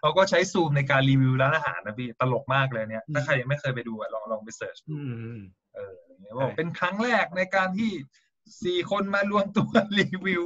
[0.00, 5.40] เขาก็ใช้ซูมในการรีวิวร้านอาหารนะพี่ตลกมากเลยเนี่ย ถ้าใครยังไม่เคยไปดูอะลองลองไปเสิร์ชอืมอืม
[5.74, 7.90] เอออย่างเงี้ยบอกเป็นครั้งแรกในการที่
[8.64, 10.44] สี่คนมารวมตัวรีวิว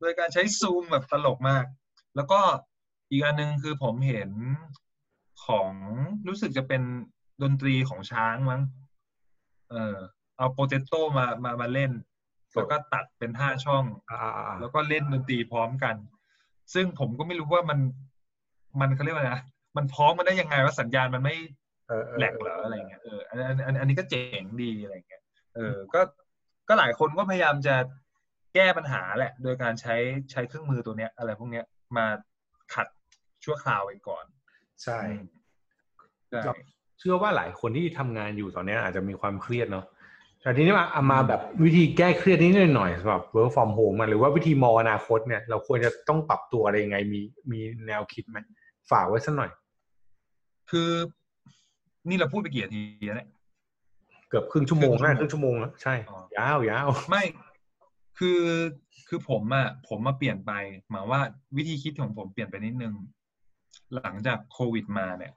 [0.00, 1.64] โดยการใช้ซูมแบบตลกมาก
[2.16, 2.40] แล้วก็
[3.10, 4.30] อีกอันหนึ่งคือผมเห็น
[5.46, 5.70] ของ
[6.28, 6.82] รู้สึกจะเป็น
[7.42, 8.62] ดนตรีของช้างมั้ง
[9.70, 9.96] เออ
[10.36, 11.92] เอาโปเตโต้มามามาเล่น
[12.54, 15.96] แล้วก็ตัดเป็นห้าช่องอ่าอ่าอ่าแล้วก็เล่นดนตรีพร้อมกัน
[16.74, 17.78] ซึ่งผมก็ไม่รู้ว่ามัน
[18.80, 19.42] มันเขาเรียกว่าไงนะ
[19.76, 21.34] มันพร้อมมาได้ยังไงว่าสัญญาณมันไม่
[21.88, 25.22] เออเออแหลกเหรออะไรเงี้ยเอออันอันอันอันนี้ก็เจ๋งดีอะไรเงี้ย
[25.54, 26.00] เออก็
[26.68, 27.74] ก็หลายคนก็พยายามจะ
[28.54, 29.94] แก้ปัญหาแหละ โดยการใช้
[30.32, 31.64] ใช้เครื่องมือตัวเนี้ย อะไรพวกเนี้ย
[31.96, 32.06] มา
[32.74, 32.86] ขัด
[33.44, 34.24] ชั่วคราวไปก่อน
[34.82, 34.98] ใช่
[36.30, 36.40] ใช่
[36.98, 39.86] เชื่อว่าหลายคนที่ทำงานอยู่ตอนเนี้ยอาจจะมีความเครียดเนาะ
[40.42, 48.38] แต่ทีนี้มาเอามาแบบวิธีแก้เครียดนิดหน่อยๆสำหรับ work from home อะหรือว่าวิธีมองอนาคตเนี่ย เราควรจะต้องปรับตัวอะไรยังไงมีมีแนวคิดไหม
[48.90, 49.50] ฝากไว้สักหน่อย
[50.70, 50.90] คือ
[52.08, 53.28] นี่เราพูดไปกี่นาทีแล้วเนี่ย
[54.28, 57.22] เกือบครึ่งชั่วโมงครึ่นะงชั่วโมงครึ่งชั่วโมงแล้วใช่อ๋อยาวยาวไม่
[58.18, 58.40] คือ
[59.08, 60.52] คือผมอะผมมาเปลี่ยนไป
[60.90, 61.20] หมายว่า
[61.56, 62.94] วิธีคิดของผมเปลี่ยนไปนิดนึง
[63.94, 65.32] หลังจากโควิดมาเนี่ย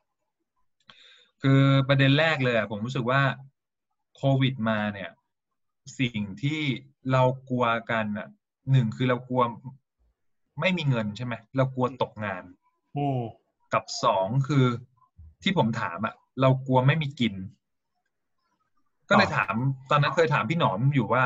[1.41, 3.21] คือประเด็นแรกเลยอะผมรู้สึกว่า
[4.17, 5.09] โควิดมาเนี่ย
[5.99, 6.61] สิ่งที่
[7.11, 8.27] เรากลัวกันอะ
[8.71, 9.43] หนึ่งคือเรากลัว
[10.59, 12.43] ไม่มีเงินใช่ไหมเรากลัวตกงาน
[12.95, 13.19] อืม
[13.73, 14.65] กับสองคือ
[15.43, 17.33] ที่ผมถามอะเรากลัวไม่มีกิน
[19.09, 19.53] ก็เลยถาม
[19.89, 21.23] ตอนนั้นเคยถามพี่หนอมอยู่ว่า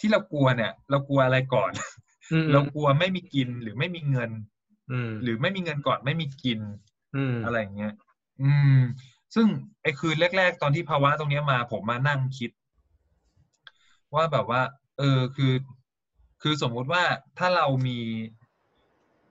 [0.00, 1.70] ที่เรากลัวเนี่ย เรากลัวอะไรก่อน
[2.32, 4.30] อืมเรากลัวไม่มีกินหรือไม่มีเงิน
[4.92, 6.60] อืมหรือไม่มีเงินก่อนไม่มีกิน
[7.16, 7.94] อืมอะไรอย่างเงี้ย
[8.42, 8.80] อืม
[9.34, 9.46] ซึ่ง
[9.82, 12.50] ไอ้คืนแรก ๆ ตอนที่ภาวะตรงเนี้ยมาผมมานั่งคิด
[14.14, 14.62] ว่าแบบว่า
[14.98, 15.52] เออคือ
[16.42, 17.02] คือสมมุติว่า
[17.38, 17.98] ถ้าเรามี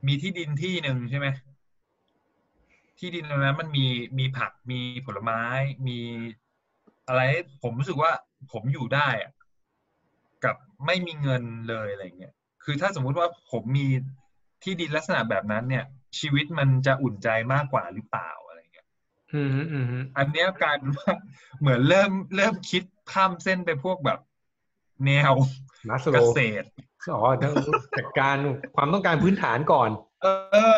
[0.07, 1.27] มีที่ดินที่หนึ่งใช่ไหม
[2.99, 3.85] ที่ดินตรงนั้นมันมี
[4.19, 5.41] มีผักมีผลไม้
[5.87, 5.99] มี
[7.07, 8.11] อะไรให้ผมรู้สึกว่า
[8.51, 9.31] ผมอยู่ได้อะ
[10.43, 10.55] กับ
[10.85, 13.87] ไม่มีเงินเลยอะไรเงี้ยคือถ้าสมมุติว่าผมมี
[14.63, 15.85] ที่ดินลักษณะแบบนั้นเนี่ย
[16.19, 18.87] ชีวิตมันจะอุ่นใจมากกว่าหรือเปล่าอะไรเงี้ย
[19.33, 19.85] อืมอืม
[20.17, 21.11] อันเนี้ยกลารว่า
[21.59, 24.19] เหมือนเริ่มเริ่มคิดข้ามเส้นไปพวกแบบ
[25.05, 25.33] แนว
[25.89, 26.67] นัสเกโลษตร
[27.13, 27.53] อ๋อต้อง
[27.97, 28.35] จัดการ
[28.75, 29.89] ความต้องการพื้นฐานก่อน
[30.23, 30.27] เอ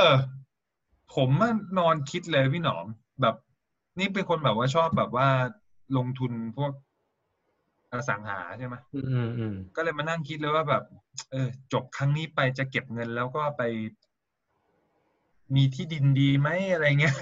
[0.04, 0.06] อ
[1.16, 2.86] ผมอะนอนคิดเลยพี่หนอม
[3.22, 3.36] แบบ
[4.00, 5.28] นี่เป็นคนแบบว่าชอบแบบว่า
[5.98, 6.72] ลงทุนพวก
[7.92, 10.84] อสังหาใช่ไหมอืมอืมอืมก็เลยมานั่งคิดเลยว่าแบบ
[11.32, 13.64] เออ จบครั้งนี้ไปจะเก็บเงินแล้วก็ไป
[15.56, 17.16] มีที่ดินดีไหมอะไรเงี้ย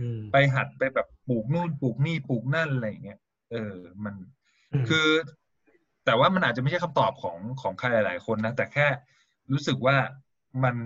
[0.00, 3.18] อืมไปหัดไปแบบปลูกนู่นปลูกนี่ปลูกนั่นอะไรเงี้ย
[3.52, 4.14] เออ มัน
[4.88, 5.08] คือ
[6.04, 8.86] แต่ว่ามันอาจจะไม่ใช่คำตอบของของใครหลาย ๆ คนนะแต่แค่
[9.52, 9.96] รู้สึกว่า
[10.64, 10.76] มัน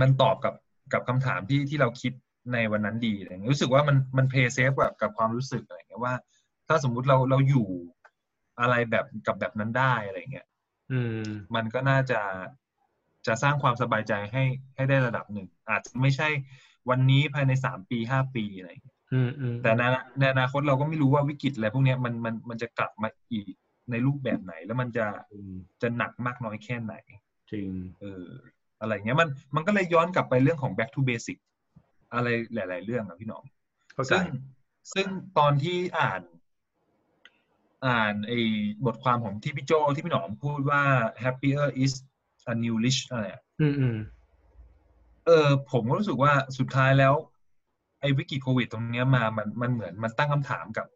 [0.00, 0.54] มันตอบกับ
[0.92, 2.12] กับคำถามที่ที่เราคิด
[2.52, 6.14] ในวันนั้นดีอะไรเงี้ยรู้สึกว่ามันมันเพย์เซฟกับกับความรู้สึกอะไรเงี้ยว่า
[6.68, 7.68] ถ้าสมมุติเราเราอยู่
[8.60, 10.46] อะไรแบบกับแบบนั้นได้อะไรเงี้ย
[10.92, 11.24] อืม
[11.54, 12.20] มันก็น่าจะ
[13.26, 14.44] จะสร้างความสบายใจให้
[14.76, 16.28] ให้ได้ระดับหนึ่ง อาจจะไม่ใช่
[16.90, 19.82] วันนี้ภายในสามปีห้าปีอะไรอย่างเงี้ยอืมอืมแต่ใน
[20.18, 23.54] ในอนาคตเราก็ไม่รู้ว่าวิกฤตอะไรพวกเนี้ยมันมันมันจะกลับมาอีก
[23.90, 26.94] ในรูปแบบไหน แล้วมันจะอืมจะหนักมากน้อยแค่ไหน
[27.52, 28.26] จริง เออ
[28.82, 31.38] อะไรเงี้ยมันมันก็เลยย้อนกลับไปเรื่องของ back to basic
[32.14, 33.42] อะไรหลาย ๆ เรื่องอะพี่หน้อง
[33.94, 34.24] เข้าใจซึ่ง
[34.94, 35.06] ซึ่ง
[35.38, 36.22] ตอนที่อ่าน
[37.86, 38.40] อ่านไอ้
[38.86, 40.82] บทความของที่พี่โจที่พี่หนอมพูดว่า
[41.22, 41.92] happier is
[42.52, 43.96] a new rich อะไรอะอืมอืม
[45.26, 47.14] เออผมก็รู้สึกว่าสุดท้ายแล้ว
[48.00, 50.86] ไอ้วิกฤตโควิดตรงเนี้ยมามันมันเหมือนมันตั้งคำถามกับ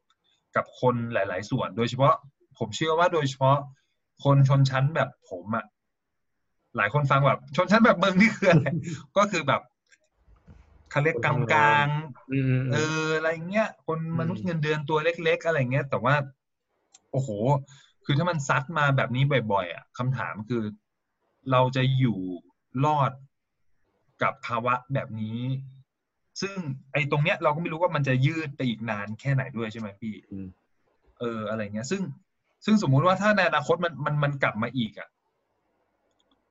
[0.57, 2.15] กับคนหลาย ๆ ส่วน โดยเฉพาะ
[2.59, 3.59] ผมเชื่อว่าโดยเฉพาะ
[4.25, 5.65] คนชนชั้นแบบผมอะ
[6.77, 8.67] หลายคนฟังแบบ ชนชั้นแบบมึงนี่คืออะไร
[9.17, 9.61] ก็คือแบบ
[10.91, 11.35] เขาเรียกกลา
[11.85, 16.15] งๆอืมอืมเอออะไรเงี้ย คนมนุษย์เงินเดือนตัวเล็ก ๆ อะไรเงี้ย แต่ว่า
[17.13, 17.29] โอ้โห
[18.05, 20.63] คือถ้ามันซัดมาแบบนี้บ่อยๆอะคำถามคือ
[21.53, 22.19] เราจะอยู่
[22.85, 23.13] รอด
[24.23, 25.41] กับภาวะแบบนี้
[26.41, 26.57] ซึ่ง
[26.93, 30.47] ไอ้ตรงเนี้ยเราก็ไม่รู้ว่ามันจะยืดไปอีกนานแค่ไหนด้วยใช่ไหมพี่อืม
[31.21, 32.03] เอออะไรเงี้ย ซึ่ง
[32.65, 35.09] ซึ่งสมมุติว่าถ้าในอนาคตมันมันมันกลับมาอีกอะ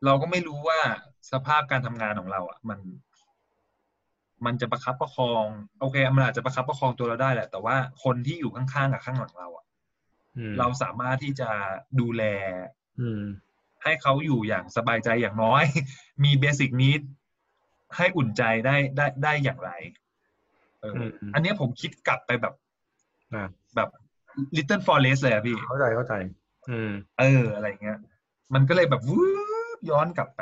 [0.06, 0.80] เราก็ไม่รู้ว่า
[1.32, 2.80] สภาพการทำงานของเรา อะ มัน
[4.46, 5.46] มันจะประคับประคอง
[5.80, 9.66] โอเค มันอาจจะประคับประคองตัวเราได้แหละ แต่ว่าคนที่อยู่ข้างๆกับข้างหลังเราอะ
[10.38, 11.50] อืมเราสามารถที่จะ
[12.00, 12.24] ดูแล
[13.00, 13.24] อืม
[13.84, 15.64] ให้เขาอยู่อย่างสบายใจอย่างน้อย
[16.24, 17.02] มีเบสิ c นิด
[17.98, 19.72] ให้อุ่นใจได้ได้ได้อย่างไร
[20.82, 22.54] เอออมอืมอันเนี้ยผมคิดกลับไปแบบ
[23.34, 23.90] อ่าแบบ
[24.56, 26.14] Little Forest เลยอะพี่ เข้าใจเข้าใจ
[26.70, 27.98] อืม เออ อะไรเงี้ย
[28.54, 29.20] มันก็เลยแบบวื
[29.76, 30.42] บย้อนกลับไป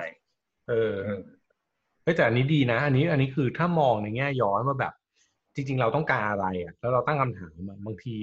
[0.69, 1.21] เออเออ
[2.03, 4.93] เฮ้ยแต่อันนี้ดีนะ อันนี้อันนี้คือถ้ามองในแง่ย้อนว่าแบบ
[5.55, 8.15] จริง ๆ เราต้องการอะไรอะแล้วเราตั้งคำถามอะบางที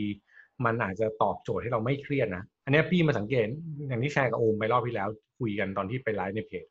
[0.65, 3.47] มันอาจจะตอบโจทย์ให้เราไม่เครียดนะอันเนี้ยพี่มาสังเกต
[3.89, 6.67] อย่างที่แชร์กับโอมไปรอบที่แล้ว คุยกันตอนที่ไปไลฟ์ในเพจ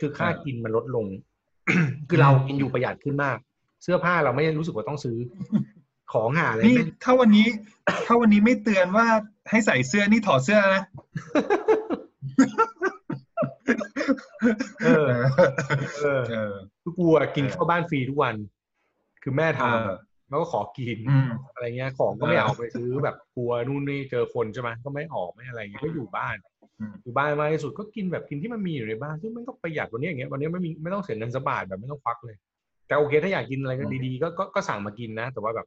[0.00, 1.06] คือค่าเออกินมันลดลง
[2.08, 3.38] คือเรากินอยู่ประหยัดขึ้นมาก
[3.82, 5.16] เสื้อผ้าเราไม่รู้สึกว่าต้องซื้อ
[6.12, 7.46] ของหาอะไรนี่ไม่ถ้าวันนี้
[8.06, 9.06] ถ้าวันนี้ไม่เตือนว่า
[9.50, 10.82] ให้ใส่เสื้อนี่ถอดเสื้อนะ
[14.84, 15.10] เออ
[15.96, 18.36] เออเออคือกูอะกินเออข้าวบ้านฟรีทุกวัน
[19.22, 26.36] คือแม่ทเออำแล้วก็ขอกินอืมอะไรเงี้ย ของก็ไม่เออเอาไปซื้อแบบกลัวนู่นนี่เจอคนใช่ไหมก็ไม่ออกไม่อะไรเงี้ยก็อยู่บ้าน
[26.80, 32.36] อืมอยู่บ้านมากที่สุดก็กินแบบกินที่มันมีอยู่ในบ้านซึ่งมันก็ประหยัดวันนี้อย่างเงี้ยวันนี้ไม่มีไม่ต้องเสียเงินสักบาทแบบไม่ต้องควักเลย
[32.86, 35.66] แต่โอเคถ้าอยากกินอะไรก็ดีๆก็ก็ก็สั่งมากินนะ แต่ว่าแบบ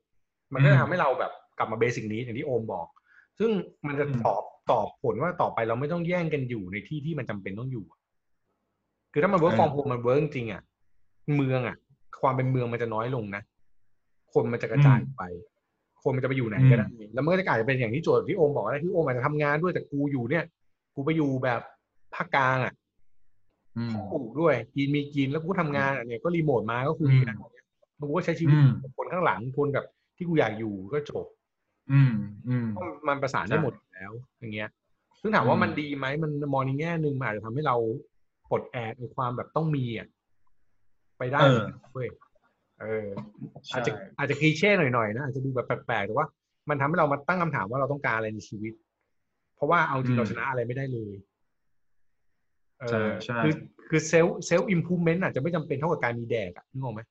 [0.53, 2.87] มันก็อืมจะทำให้เราแบบกลับมา basic นี้อย่างที่โอมบอก
[3.39, 3.51] ซึ่ง
[3.87, 7.99] มันจะอืมตอบตอบผลว่าต่อไปเราไม่ต้องแย่งกันอยู่ในที่ที่มันจำเป็นต้องอยู่อะ
[9.13, 10.61] คือถ้ามัน work from home มัน work จริงๆอะ
[11.35, 11.75] เมืองอะ
[12.21, 13.43] ความเป็นเมืองมันจะน้อยลงนะ
[14.33, 15.23] คนมันจะกระจายออกไป
[16.03, 20.43] คนมันจะไปอยู่ไหนก็ได้แล้วมันก็จะกลายเป็นอย่างที่โจทย์ที่โอมบอกนะที่โอมอาจจะทำงานด้วยแต่กูอยู่เนี่ย
[20.95, 21.61] กูไปอยู่แบบ
[22.15, 22.73] ภาคกลางอะ
[23.77, 27.35] อืมปลูกด้วยกินมีกินแล้วกูก็ทำงานอะเนี่ยก็รีโมทมาก็คุยกัน
[27.97, 29.85] แล้วกูก็ใช้ชีวิตอืมกับคนข้างหลังคนแบบ
[30.17, 31.25] ที่กูอยากอยู่ก็จบ
[31.91, 32.13] อืม
[32.47, 32.65] อืม
[33.07, 34.69] มันประสานได้ใช่หมดอยู่แล้ว อย่างเงี้ย
[35.21, 37.75] ซึ่งถามว่าอืมมันดีไหมมันมองในแง่หนึ่งมันอาจจะทำให้เรา
[38.49, 40.07] ปลดแอกในความแบบต้องมีอะ
[41.17, 42.09] ไปได้เออเว้ย
[42.81, 43.07] เออ
[43.67, 46.27] ใช่อาจจะอาจจะคลีเช่หน่อยๆนะอาจจะดูแบบแปลกๆแต่ว่า
[46.69, 48.73] มันทำให้เรามาตั้งคำถามว่าเราต้องการอะไรในชีวิต
[49.55, 51.13] เพราะว่าเอาจริงเราชนะอะไรไม่ได้เลย
[52.81, 53.53] เอใช่อใช่คือ
[53.89, 57.01] คือเซลเซลอิมพูเมนต์อาจจะไม่จำเป็นเท่ากับการมีแดกอะนึกออกไหม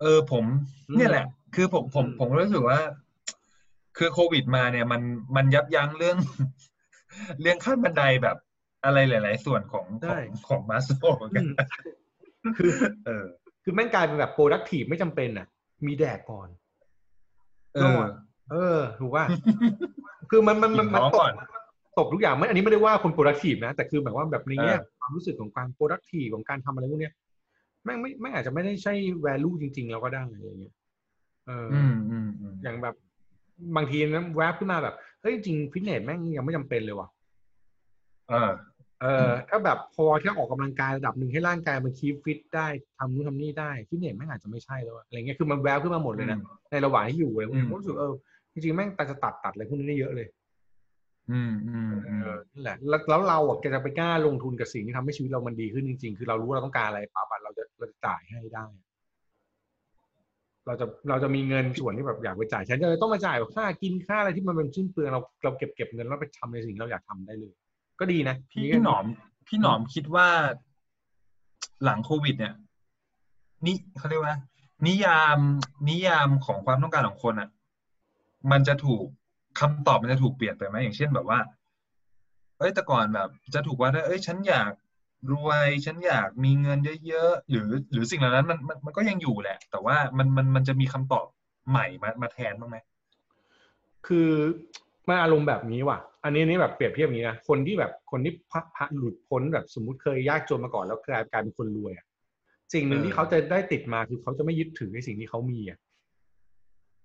[0.00, 0.44] เออผม
[0.90, 2.80] อืมเนี่ยแหละ คือผมผมอืมผมรู้สึกว่า
[3.98, 5.02] คือโควิดมาเนี่ย มัน
[5.36, 6.18] มันยับยั้งเรื่อง
[7.40, 8.36] เรื่องขั้นบันไดแบบ
[8.84, 11.48] อะไรหลาย ๆ ส่วนของของของมาสโลเหมือนอืกันม
[12.56, 12.70] คือ
[13.06, 13.24] เออ
[13.64, 15.46] คือแม่งกลายเป็นแบบ productive ไม่จำเป็นอะ
[15.86, 16.48] มีแดกก่อน
[17.74, 18.00] เออ
[18.52, 19.24] เออ ถูกว่า
[20.30, 21.32] คือมันมันมันอิ่มมันท้องตก่บอน
[21.98, 27.14] ตบทุกอย่างไม่อันนี้ไม่ได้ว่าคน productive นะ แต่คือหมายว่าแบบในแง่เออความรู้สึกของการ productive ของการทำอะไรพวกเนี้ย
[27.84, 28.94] แม่งไม่ไม่อาจจะไม่ได้ใช่
[29.26, 30.74] value จริงๆเราก็ได้อะไรอย่างเงี้ย
[31.46, 32.94] เออออืมอืมอืมอย่างแบบ
[33.76, 37.08] บางทีนะแวบขึ้นมาแบบเฮ้ยจริงฟิตเนสแม่งยังไม่จำเป็นเลยว่ะ
[38.28, 38.50] เออ
[39.04, 42.66] เออถ้าแบบพอแค่ออกกำลังกายระดับหนึ่งให้ร่างกายมันคีฟฟิตได้
[42.98, 46.38] ทำนู่นทำนี่ได้ฟิตเนสแม่งอาจจะไม่ใช่แล้วอะอะไรเงี้ยคือมันแวบขึ้นมาหมดเลยนะ
[46.70, 48.14] ในระหว่างที่อยู่อะไรพวกนี้อืมผมรู้สึกเออ
[48.52, 50.26] จริงๆแม่งตัดจะตัดตัดอะไรพวกนี้ได้เยอะเลย
[51.30, 58.66] อืมอืมเออืมอนั่นแหละแล้วแล้วเราอะแกจะไปกล้าลงทุนกับสิ่งที่ทำให้ชีวิตเรามันดีขึ้นจริงๆ คือเรารู้ว่าเราต้องการอะไรปั๊บอะเราจะเราจะจ่ายให้ได้
[60.66, 67.54] เราจะเราจะมีเงินส่วนที่แบบอยากไปจ่ายฉันจะต้องมาจ่ายค่ากินค่าอะไรที่มันเป็นชิ้นเปลืองเราเราเก็บเก็บเงินแล้วไปทำในสิ่งที่เราอยากทำได้เลย
[67.98, 69.04] ก็ดีนะพี่หนอม
[69.46, 70.28] พี่หนอมคิดว่า
[71.84, 72.54] หลังโควิด เนี่ย
[73.66, 74.36] นี่เขาเรียกว่า
[74.86, 75.38] นิยาม
[75.88, 77.48] นิยามของความต้องการของคนอะ
[78.50, 79.04] มันจะถูก
[79.60, 81.38] คำตอบมันจะถูกเปลี่ยนไปไหมอย่างเช่นแบบว่า
[82.58, 84.72] เอ้ยแต่ก่อนแบบ จะถูกว่าได้เอ้ยฉันอยาก
[85.32, 91.26] รวยฉันอยากมีเงินเยอะๆหรือ หรือสิ่งเหล่านั้นมันมันมันก็ยังอยู่แหละ แต่ว่ามันมันมันจะมีคำตอบ
[91.70, 92.76] ใหม่มามาแทนบ้างไหม
[94.06, 94.30] คือ
[95.08, 102.06] มันอารมณ์แบบนี้ว่ะ อันนี้นี่แบบเปรียบเทียบอย่างนี้นะคนที่แบบคนที่พะพะหลุดพ้นแบบสมมุติเคยยากจนมาก่อนแล้วกลายกลายเป็นคนรวยอะ
[102.74, 105.78] สิ่งหนึ่งเออที่เขาจะได้ติดมาคือเขาจะไม่ยึดถือในสิ่งที่เขามีอะ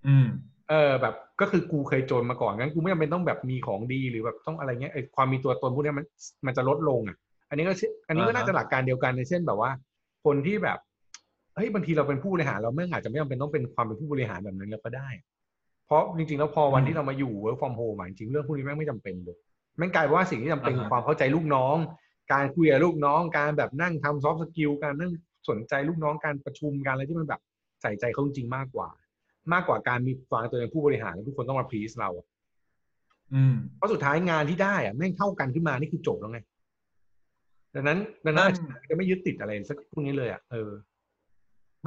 [0.07, 0.27] อืม
[0.69, 6.05] เออ แบบก็คือกูเคยจนมาก่อนงั้นกูไม่จำเป็นต้องแบบมีของดีหรือแบบต้องอะไรเงี้ยไอความมีตัวตนพวกเนี้ยมัน
[6.45, 7.17] มันจะลดลงอะ
[7.49, 9.71] อันนี้ก็เช่นอันนี้ก็อ่าฮะน่าจะหลักการเดียวกันในเช่นแบบว่า
[10.25, 10.77] คนที่แบบ
[11.55, 15.09] เฮ้ยบางทีเราเป็นผู้บริหารเราไม่งอาจจะไม่จำเป็นต้องเป็นความเป็นผู้บริหารแบบนั้นแล้วก็ได้
[15.89, 19.37] เพราะจริงๆแล้วพอวันที่เรามาอยู่ work from home อะจริงๆเรื่องพวกนี้แม่งไม่จำเป็นเลย
[19.77, 21.75] แม่งกลายเป็นว่าสิ่งที่จำเป็นอ่าฮะคือความเข้าใจลูกน้อง
[22.33, 25.11] การคุยกับลูกน้อง การแบบนั่งทำ soft skill การนั่ง
[25.49, 27.41] สนใจลูกน้องการประชุมการอะไรที่มันแบบ
[27.81, 28.89] ใส่ใจเขาจริงๆมากกว่า
[29.53, 32.25] มากกว่าการมีวางตัวเป็นผู้บริหารแล้วทุกคนต้องมาพรีสเราอะ
[33.33, 36.39] อืมเพราะสุดท้ายงานที่ได้อะแม่งเท่ากันขึ้นมานี่คือจบแล้วไง
[37.75, 40.71] ดังนั้นดังนั้นนั่นจะไม่ยึดติดอะไรสักพวกนี้เลยอะเออ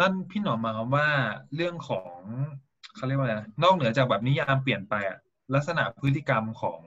[0.00, 1.08] นั่นพี่หนอมหมายความว่า
[1.54, 2.18] เรื่องของ
[2.96, 5.18] เขาเรียกว่าอะไรนะนอกเหนือจากแบบนิยามเปลี่ยนไปอะ
[5.54, 6.80] ลักษณะพฤติกรรมของ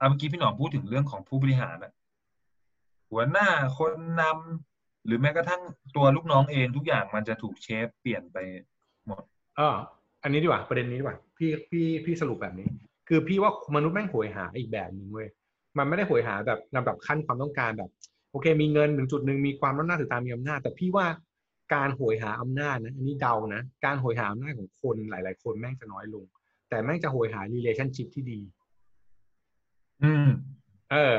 [0.00, 1.92] อะเมื่อกี้พี่หนอมพูดถึงเรื่องของผู้บริหารอะ
[3.10, 3.48] หัวหน้า
[3.78, 5.62] คนนำหรือแม้กระทั่ง
[5.96, 8.38] ตัวลูกน้องเองทุกอย่างมันจะถูกเชฟเปลี่ยนไป
[9.06, 9.22] หมด
[9.56, 9.76] เออ
[10.22, 12.68] อันนี้ดีกว่าประเด็นนี้ดีกว่าพี่พี่พี่สรุปแบบนี้
[13.08, 15.28] คือพี่ว่ามนุษย์แม่งโหยหาอีกแบบหนึ่งเว้ย
[15.78, 17.90] มันไม่ได้โหยหาแบบลำดับขั้นความต้องการแบบ
[18.30, 21.06] โอเค มีเงินถึงจุดหนึ่งมีความน่าถือตามมีอำนาจแต่พี่ว่า
[21.74, 26.24] การโหยหาอำนาจนะอันนี้เดานะ การโหยหาอำนาจของคนหลาย ๆ คนแม่งจะน้อยลง
[26.68, 28.40] แต่แม่งจะโหยหา relationship ที่ดี
[30.04, 30.28] อืม
[30.92, 31.16] เออ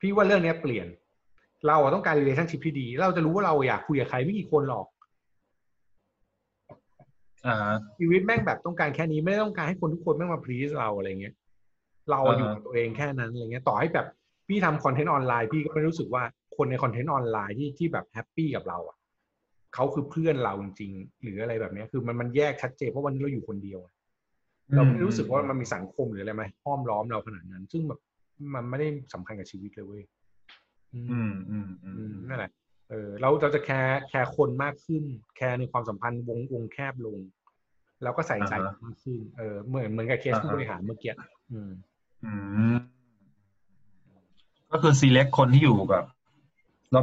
[0.00, 0.86] พี่ว่าเรื่องเนี้ยเปลี่ยน
[1.66, 4.86] เราอะต้องการ relationship ที่ดี เราจะรู้ว่าเราอยากคุยกับใครไม่กี่คนหรอก
[7.46, 7.56] อ่า
[7.98, 11.34] ชีวิตแม่งแบบต้องการแค่นี้ไม่ได้ต้องการให้คนทุกคนแม่งมา please เราอะไรเงี้ย
[12.10, 14.06] เราอะอ่าฮะอยู่กับตัวเองแค่นั้นอะไรเงี้ย ต่อให้แบบ
[14.48, 16.22] พี่ทำ content ออนไลน์พี่ก็ไม่รู้สึกว่า
[16.56, 18.95] คนใน content ออนไลน์ที่ที่แบบ happy กับเราอะ
[19.74, 23.80] เขาคือเพื่อนเราจริงๆหรืออะไรแบบเนี้ยคือมันมันแยกชัดเจนเพราะวันนี้เราอยู่คนเดียว
[24.74, 28.00] เราไม่รู้สึกว่ามันมีสังคมหรืออะไรมาห้อมล้อมเราขนาดนั้น ซึ่งแบบ
[28.54, 30.02] มันไม่ได้สำคัญกับชีวิตเลยเว้ย
[30.94, 32.50] อืมอืมอืมอือืมมนั่นแหละ
[32.90, 35.02] เออเราเราจะ care care คนมากขึ้น
[35.36, 37.18] care ในความสัมพันธ์วงวงแคบลง
[38.02, 41.12] แล้วก็ใส่ใจอ่าฮะมากขึ้นเออเหมือนเหมือนกับเคสอ่าฮะผู้บริหารเมื่อกี้
[41.52, 41.70] อืม
[42.24, 42.32] อื
[42.74, 42.76] ม
[44.70, 46.04] ก็คือ select คนที่อยู่แบบ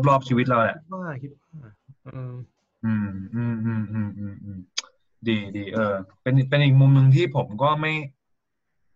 [0.08, 1.72] รอบๆชีวิตเราแหละคิดว่าคิดว่า
[2.04, 2.34] เออ
[2.86, 4.60] อืม อืมอืมอืมอืมอืม
[5.28, 7.94] ดีดีเออ เป็นเป็นอีกมุมหนึ่งที่ผมก็ไม่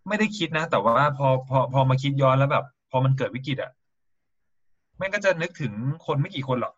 [0.08, 3.72] ไม่ได้คิดนะ แต่ว่าพอพอพอมาคิดย้อนแล้วแบบ พอมันเกิดวิกฤตอะ
[4.98, 5.74] แม่งก็จะนึกถึง
[6.06, 6.74] คนไม่กี่คนหรอก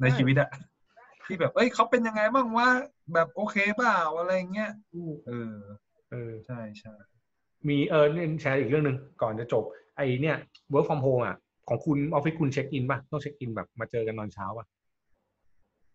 [0.00, 0.48] ในชีวิตอะ
[1.26, 2.68] ที่แบบ เอ้ยเขาเป็นยังไงบ้างว่า
[3.14, 4.70] แบบโอเคเปล่าอะไรเงี้ย
[5.26, 5.54] เออ
[6.10, 6.94] เออ ใช่ใช่
[7.68, 9.64] มีเออเนี่ยแชร์อีกเรื่องหนึ่งก่อนจะจบ
[9.96, 10.36] ไอเนี่ย
[10.72, 11.36] work from home อะ
[11.68, 14.66] ของคุณออฟฟิศคุณ check in ป่ะ ต้อง check in แบบมาเจอกันตอนเช้าป่ะ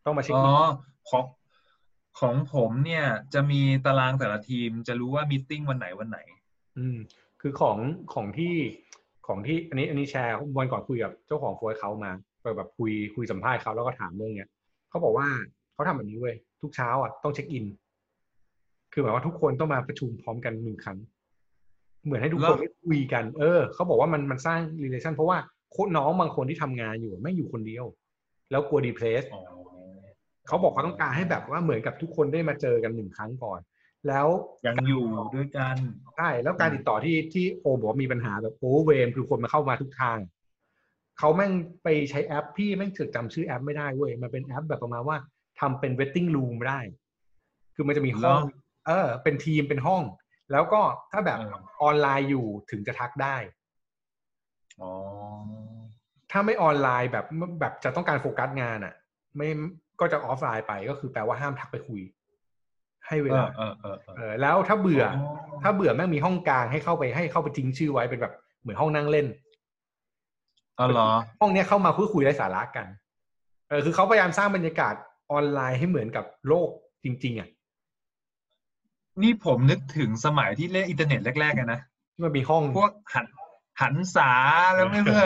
[0.06, 0.56] ต้องมาเช็คอ๋อ in
[1.10, 1.24] ของ
[2.20, 6.20] ของผมเนี่ยจะมีตารางแต่ละทีม จะรู้ว่า meeting วันไหนวันไหน
[6.78, 6.97] อืม
[7.41, 7.78] คือของ
[8.14, 8.56] ของที่
[9.28, 14.50] ของที่อันนี้อันนี้แชร์วันก่อนคุยกับเจ้าของโฟยเขามาเปิดแบบคุยคุยสัมภาษณ์เขาแล้วก็ถามเรื่องเนี้ย
[14.89, 15.28] เขาบอกว่า
[15.74, 17.66] เขาทำแบบนี้เว้ยทุกเช้าอะต้องเช็คอิน
[18.93, 20.97] คือหมายว่าทุกคนต้องมาประชุมพร้อมกันหนึ่งครั้ง
[22.04, 25.38] เหมือนให้ทุกคนแล้วได้คุยกัน เออเขาบอกว่ามันมันสร้าง relation เพราะว่า
[25.72, 27.86] โค้ชน้องบางคนที่ทำงานอยู่ไม่อยู่คนเดียว
[28.52, 29.43] แล้วกลัวดีเพรสอ๋อ
[30.50, 33.60] เขาบอกเขาต้องการให้แบบว่าเหมือนกับทุกคนได้มาเจอกันหนึ่งครั้งก่อน
[34.08, 34.28] แล้ว
[34.68, 35.76] ยังอยู่ด้วยกัน
[36.18, 40.18] ใช่แล้วการติดต่อที่ที่โอบอกว่ามีปัญหาแบบโอเวมคือคนมาเข้ามาทุกทาง
[41.20, 41.52] เขาแม่ง
[41.84, 45.18] ไปใช้แอปพี่แม่งถึกจำชื่อแอปไม่ได้เว้ยมันเป็นแอปแบบประมาณว่า
[45.60, 46.80] ทำเป็น waiting room ได้
[47.76, 48.39] คือมันจะมีห้องเหรอ
[48.88, 50.04] เออ เป็นทีมเป็นห้อง
[50.52, 50.82] แล้วก็
[51.12, 53.36] ถ้าแบบเออออนไลน์อยู่ถึงจะทักได้
[54.82, 54.91] อ๋อ
[56.32, 57.26] ถ้าไม่ออนไลน์แบบ
[57.60, 58.93] แบบจะต้องการโฟกัสงานอะ
[59.38, 59.50] ไม่
[60.00, 62.02] ก็จะออฟไลน์ไปก็คือแปลว่าห้ามทักไปคุย
[63.08, 69.28] ให้เวเอลาอเออเออเออเออแล้วถ้าเบื่ออ๋อถ้าเบื่อแม่งมีห้องกลางให้เข้าไปให้เข้าไปทิ้งชื่อไว้เป็นแบบเหมือนห้องนั่งเล่น
[70.80, 72.88] อ๋อเหรอห้องเนี้ยเข้ามาพูดคุยได้สาระกัน
[73.70, 74.93] เออคือเขาพยายามสร้างบรรยากาศ
[75.32, 76.70] ออนไลน์ให้เหมือนกับโลก
[77.04, 77.50] จริง ๆอะ
[79.22, 81.80] นี่ผมนึกถึงสมัยที่เล่นอินเทอร์เน็ตแรกๆกันนะ
[82.14, 83.28] ที่มันมีห้องพวกหัน
[83.82, 84.32] หันษา
[84.74, 85.24] แล้วไม่เพื่อ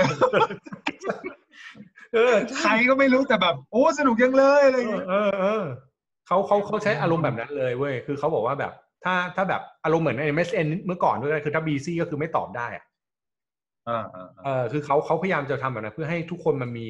[2.14, 5.64] เออใครก็ไม่รู้แต่แบบโอ้สนุกยังเลยอะไรเออย่างอเงี้ยเออเออ
[6.28, 12.86] เขาเขาเขาใช้อารมณ์แบบนั้นเลยเว้ยคือเขาบอกว่าแบบ ถ้าถ้าแบบอารมณ์เหมือนใน MSN เมื่อก่อนด้วยคือถ้า BC ก็คือไม่ตอบได้อะ
[13.90, 16.88] อ่าอ่าเออคือเขาเขาพยายามจะทำแบบนั้นเพื่อให้ทุกคนมันมี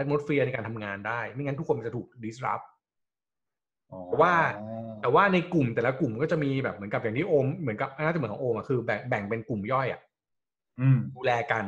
[0.00, 2.64] atmosphere ในการทำงานได้ ไม่งั้นทุกคนมันจะถูก disrupt
[3.92, 4.34] อ๋อแต่ว่า
[5.00, 10.00] แต่ว่าในกลุ่มแต่ละกลุ่มก็จะมีแบบเหมือนกับอย่างที่โอมเหมือนกับน่าจะเหมือนของโอมอะคือแบ่งแบ่งเป็นกลุ่มย่อยอะ
[10.80, 11.64] อืมดูแลกัน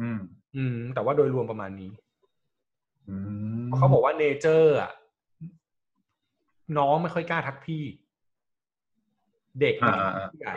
[0.00, 0.18] อืม
[0.56, 1.90] อืม แต่ว่าโดยรวมประมาณนี้
[3.08, 3.16] อื
[3.64, 4.92] มเขาบอกว่าเนเจอร์อะ
[6.78, 7.84] น้องไม่ค่อยกล้าทักพี่
[9.60, 10.54] เด็กอ่าไม่อ่าอ่าผู้ใหญ่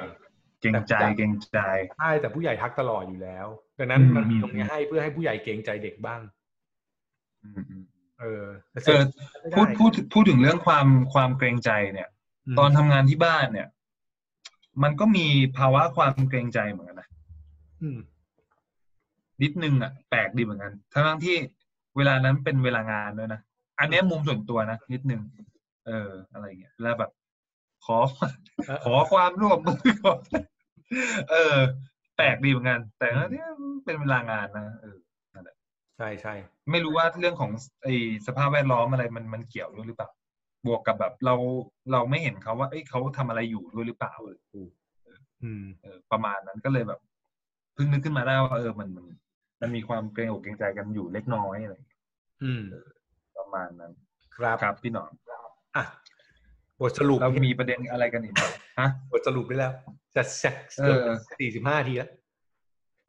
[0.61, 1.59] เกรงใจเกรงใจ
[1.97, 3.47] ใช่แต่ผู้ใหญ่ทักตลอดอยู่แล้ว
[3.79, 6.21] ดังนั้นอืมมันมีอืมตรงนี้ให้เพื่อให้ผู้ใหญ่เกรงใจเด็กบ้าง
[7.43, 7.83] อืมอืม
[8.19, 9.03] เออแต่เออ
[9.41, 12.09] ไม่ไพูดพูดพูดถึงเรื่องความความเกรงใจเนี่ย
[12.55, 13.67] มตอนทำงานที่บ้านเนี่ย
[14.83, 15.25] มันก็มี
[15.57, 17.09] ภาวะความเกรงใจเหมือนกันนะ
[17.81, 17.99] อืม
[19.43, 21.35] นิดนึงอะแปลกดีเหมือนกันทั้งๆที่
[21.97, 23.41] เวลานั้นเป็นเวลางานด้วยนะ
[23.79, 25.21] อันเนี้ยมุมส่วนตัวนะนิดนึง
[25.87, 27.11] เออ อะไรเงี้ยแล้วแบบ
[27.85, 27.97] ขอ
[28.85, 30.19] ขอความร่วมมือก่อน
[31.31, 31.57] เออ
[32.17, 33.47] แปลกดีเหมือนกัน แต่ก็เนี่ย
[33.85, 34.97] เป็นเวลางานนะเออ
[35.97, 36.33] ใช่ใช่
[36.71, 37.51] ไม่รู้ว่าเรื่องของ
[37.83, 37.87] ไอ
[38.27, 40.09] สภาพแวดล้อมอะไรมันมันเกี่ยวด้วยหรือเปล่า
[40.67, 41.35] บวกกับแบบเรา
[41.91, 44.13] เราไม่เห็นเขาว่า เอ้ยเขาทำอะไรอยู่ด้วยหรือเปล่า
[45.43, 46.99] อืมเออประมาณนั้นก็เลยแบบ
[47.73, 49.05] เพิ่งนึกขึ้นมาได้ว่าเออมันมัน
[49.61, 51.99] มันมีความเกรงอกเกรงใจกันอยู่เล็กน้อยอะไรอย่างเงี้ย
[52.43, 52.63] อืม
[53.37, 53.91] ประมาณนั้น
[54.35, 55.11] ครับครับพี่หนอม
[55.75, 55.83] อะ
[56.79, 58.43] บทสรุปเรามีประเด็นอะไรกันอีกไหม
[58.79, 59.73] ฮะบทสรุปได้แล้ว
[60.15, 61.05] จะจะเออ
[61.39, 62.09] สี่สิบห้าทีแล้ว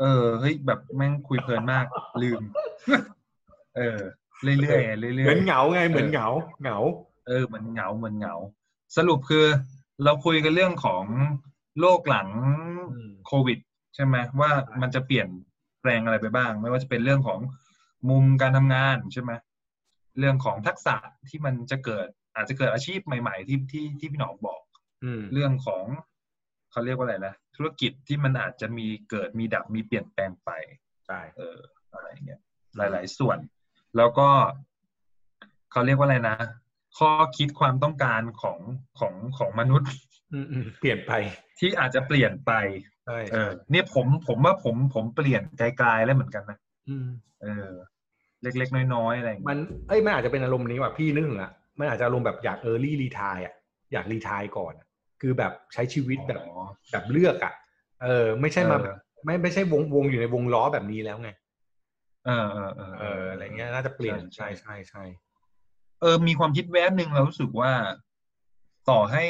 [0.01, 1.85] เออเฮ้ยแบบแม่งคุยเพลินมาก
[2.23, 2.43] ลืม
[3.77, 3.99] เออ
[4.43, 6.29] เรื่อยๆเรื่อยๆเหมือนเหงาไงเหมือนเหงา
[6.63, 6.79] เหงา
[7.27, 8.35] เออเหมือนเหงาเหมือนเหงา
[8.97, 9.45] สรุปคือ
[10.05, 11.05] เราคุยกันเรื่องของ
[11.81, 12.29] โลกหลัง
[12.93, 13.59] อืมโควิด
[13.95, 14.51] ใช่ไหมว่า
[14.81, 15.29] มันจะเปลี่ยน
[15.83, 17.41] แปลงอะไรไปบ้าง ไม่ว่าจะเป็นเรื่องของ
[18.11, 19.33] มุมการทำงานใช่ไหม
[20.19, 20.97] เรื่องของทักษะ
[21.29, 24.63] ที่มันจะเกิด อาจจะเกิดอาชีพใหม่ๆ ที่ที่ที่พี่หนอมบอก
[25.05, 25.85] อืมเรื่องของ
[26.71, 30.51] เขาเรียกว่าอะไรนะธุรกิจที่มันอาจจะมีเกิดมีดับมีเปลี่ยนแปลงไป
[31.07, 31.59] ใช่เออ
[31.93, 32.41] อะไรเงี้ย
[32.77, 33.39] หลาย ๆ ส่วน
[33.97, 34.29] แล้วก็
[35.73, 36.37] เขาเรียกว่าอะไรนะ
[36.99, 38.59] ข้อคิดความต้องการของ
[38.99, 39.91] ของของมนุษย์
[40.33, 41.13] อืมอืมเปลี่ยนไป
[41.59, 42.53] ที่อาจจะเปลี่ยนไป
[43.07, 47.07] ใช่เออเนี่ยผมผมว่าผมผมเปลี่ยนไกลๆแล้วเหมือนกันนะอืม
[47.43, 47.69] เออ
[48.43, 53.55] เล็กๆน้อยๆอะไรอย่างมัเงี้ยนเอ้ยมันอาจจะเป็นอารมณ์นี้ว่ะพี่นึกถึงละมันอาจจะอารมณ์แบบอยากเออร์ลี่รีทายอะ
[53.93, 54.87] อยากรีทายก่อนอะ
[55.21, 57.53] คือแบบใช้ชีวิตแบบอ๋อแบบเลือกอะ
[58.03, 61.31] เออ ไม่ใช่มาเออแบบไม่ไม่ใช่วงวงอยู่ในวงล้อแบบนี้แล้วไง
[62.27, 65.23] เออเออเออเอออะไรเงี้ยน่าจะเปลี่ยนใช่ใช่ใช่ใช่ใช่
[66.01, 67.73] เออ มีความคิดแวบหนึ่งเรารู้สึกว่า
[68.91, 69.25] ต่อให้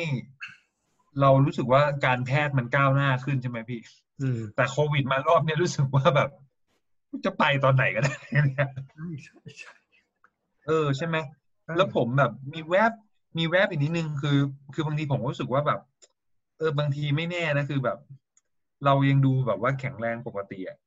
[1.20, 3.80] เรารู้สึกว่าการแพทย์มันก้าวหน้าขึ้นใช่ไหมพี่
[4.22, 6.30] อืมแต่โควิดมารอบเนี้ยรู้สึกว่าแบบ
[7.24, 9.72] จะไปตอนไหนก็ได้เนี่ยใช่ใช่ใช่
[10.66, 11.16] เออใช่ไหม
[11.76, 12.92] แล้วผมแบบมีแวบ
[13.38, 14.38] มีแวบอีกนิดนึงคือ
[14.74, 15.80] คือบางทีผมก็รู้สึกว่าแบบ
[16.58, 17.98] เออบางทีไม่แน่นะคือแบบ
[18.84, 20.78] เรายังดูแบบว่าแข็งแรงปกติอะ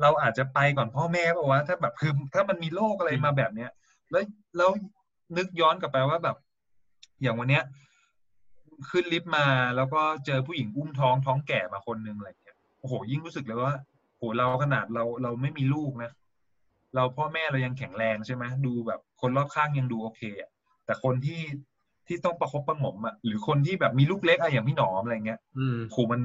[0.00, 3.70] เราอาจจะไปก่อนพ่อแม่ป่าวว่าถ้าแบบคือถ้ามันมีโรคอะไรมาแบบเนี้ย
[4.10, 4.22] แล้ว
[4.56, 4.70] แล้ว
[5.36, 6.36] นึกย้อนกลับไปว่าแบบ
[7.22, 7.64] อย่างวันเนี้ย
[8.90, 9.46] ขึ้นลิฟต์มา
[9.76, 13.74] แล้วก็เจอผู้หญิงอุ้มท้องท้องแก่มาคนนึงอะไรอย่างเงี้ยโอ้โหยิ่งรู้สึกเลยว่า
[14.18, 16.10] โหเราขนาดเราเราไม่มีลูกนะ
[16.94, 20.50] เราพ่อแม่เรายังแข็งแรงใช่ไหมดูแบบคนรอบข้างยังดูโอเคอะ
[20.84, 21.42] แต่คนที่
[22.06, 26.20] ที่ต้องประคบประหงมอะหรือคนที่แบบมีลูกเล็กอะอย่างพี่หนอมอะไรเงี้ยอืมโหมัน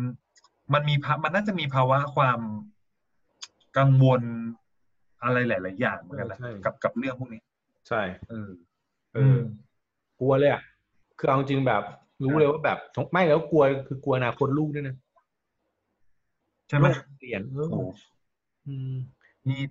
[0.74, 2.39] มันมีภามันน่าจะมีภาวะความ
[3.78, 4.22] กังวล
[5.24, 7.41] อะไรหลาย ๆ อย่างเหมือนกันนะใช่กับกับเรื่องพวกนี้
[7.88, 8.50] ใช่ เออ
[9.16, 9.39] เออ
[10.20, 10.62] กลัวเลยอะ
[11.18, 11.84] คือเอาจริงแบบ
[12.24, 12.78] รู้เลยว่าแบบ
[13.11, 14.95] ไม่แล้วกลัวคือกลัวอนาคตลูกด้วยนะ
[16.67, 17.82] ใช่ไหมโลกเปลี่ยนเออโอ้
[18.67, 18.95] อืม
[19.47, 19.61] นี่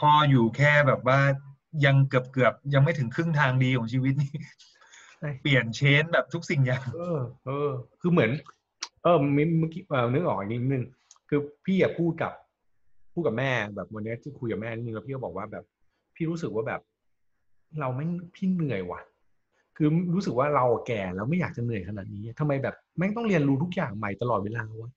[0.00, 1.18] พ่ออยู่แค่แบบว่า
[1.84, 4.32] ยังเกือบเกือบๆยังไม่ถึงครึ่งทางดีของชีวิตนี่
[5.18, 7.70] ใช่เปลี่ยนเชนแบบทุกสิ่งอย่าง เออ เออ
[8.00, 8.30] คือเหมือน
[9.02, 10.84] เออเมื่อกี้เออนึกออกอีกนิดนึง
[11.28, 12.32] คือพี่อะพูดกับ
[13.12, 15.64] พูดกับแม่แบบวันเนี้ยที่คุยกับแม่นิดนึงแล้วพี่ก็บอกว่าแบบ
[16.14, 16.80] พี่รู้สึกว่าแบบ
[17.78, 19.00] เราแม่งพี่เหนื่อยว่ะ
[19.76, 24.90] คือรู้สึกว่าเราแก่แล้วไม่อยากจะเหนื่อยขนาดนี้ทำไมแบบแม่งต้องเรียนรู้ทุกอย่างใหม่ตลอดเวลาวะ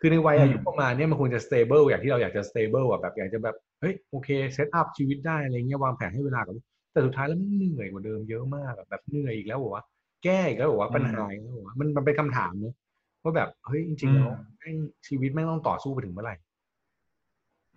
[0.00, 9.84] คือในวัยอายุอืมประมาณเนี้ยมันควรจะ stable อย่างที่เราอยากจะ stable อะแบบอยากจะแบบเฮ้ยโอเคเซตอัพชีวิตได้อะไรเงี้ยวางแผนให้เวลากับลูกแต่สุดท้ายแล้วมันเหนื่อยกว่าเดิมเยอะมากอะแบบเหนื่อยอีกแล้วเหรอวะ
[10.24, 12.74] แก้อีกแล้วเหรอวะปัญหาอีกแล้วเหรอวะมันมันเป็นคำถามเนอะ
[13.22, 14.76] ว่าแบบเฮ้ยจริงๆแล้วแม่ง
[15.06, 16.34] ชีวิตแม่งต้องต่อสู้ไปถึงเมื่อไหร่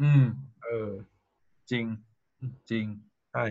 [0.01, 0.23] อืม
[0.63, 0.89] เออ
[1.71, 1.85] จริง
[2.69, 2.85] จริง
[3.31, 3.45] ใช่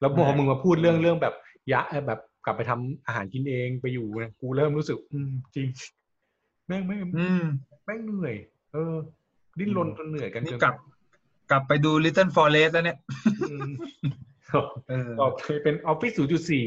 [0.00, 1.34] แล้วพอใช่มึงมาพูดเรื่องเรื่องแบบ
[1.72, 5.68] ยะแบบกลับไปทำอาหารกินเองไปอยู่นะกูเริ่มรู้สึก อืม จริง
[6.66, 7.42] แม่งไม่งอืม
[7.84, 8.34] แม่งเหนื่อย
[8.72, 8.94] เออ
[9.58, 10.74] ดิ้นรนจนเหนื่อยกันนี่เกินกลับ
[11.50, 12.98] กลับไปดู Little Forest แล้วเนี่ย
[13.50, 13.70] อืม
[14.88, 16.64] เออต่อไปเป็นออฟฟิศศูนย์จุดสี่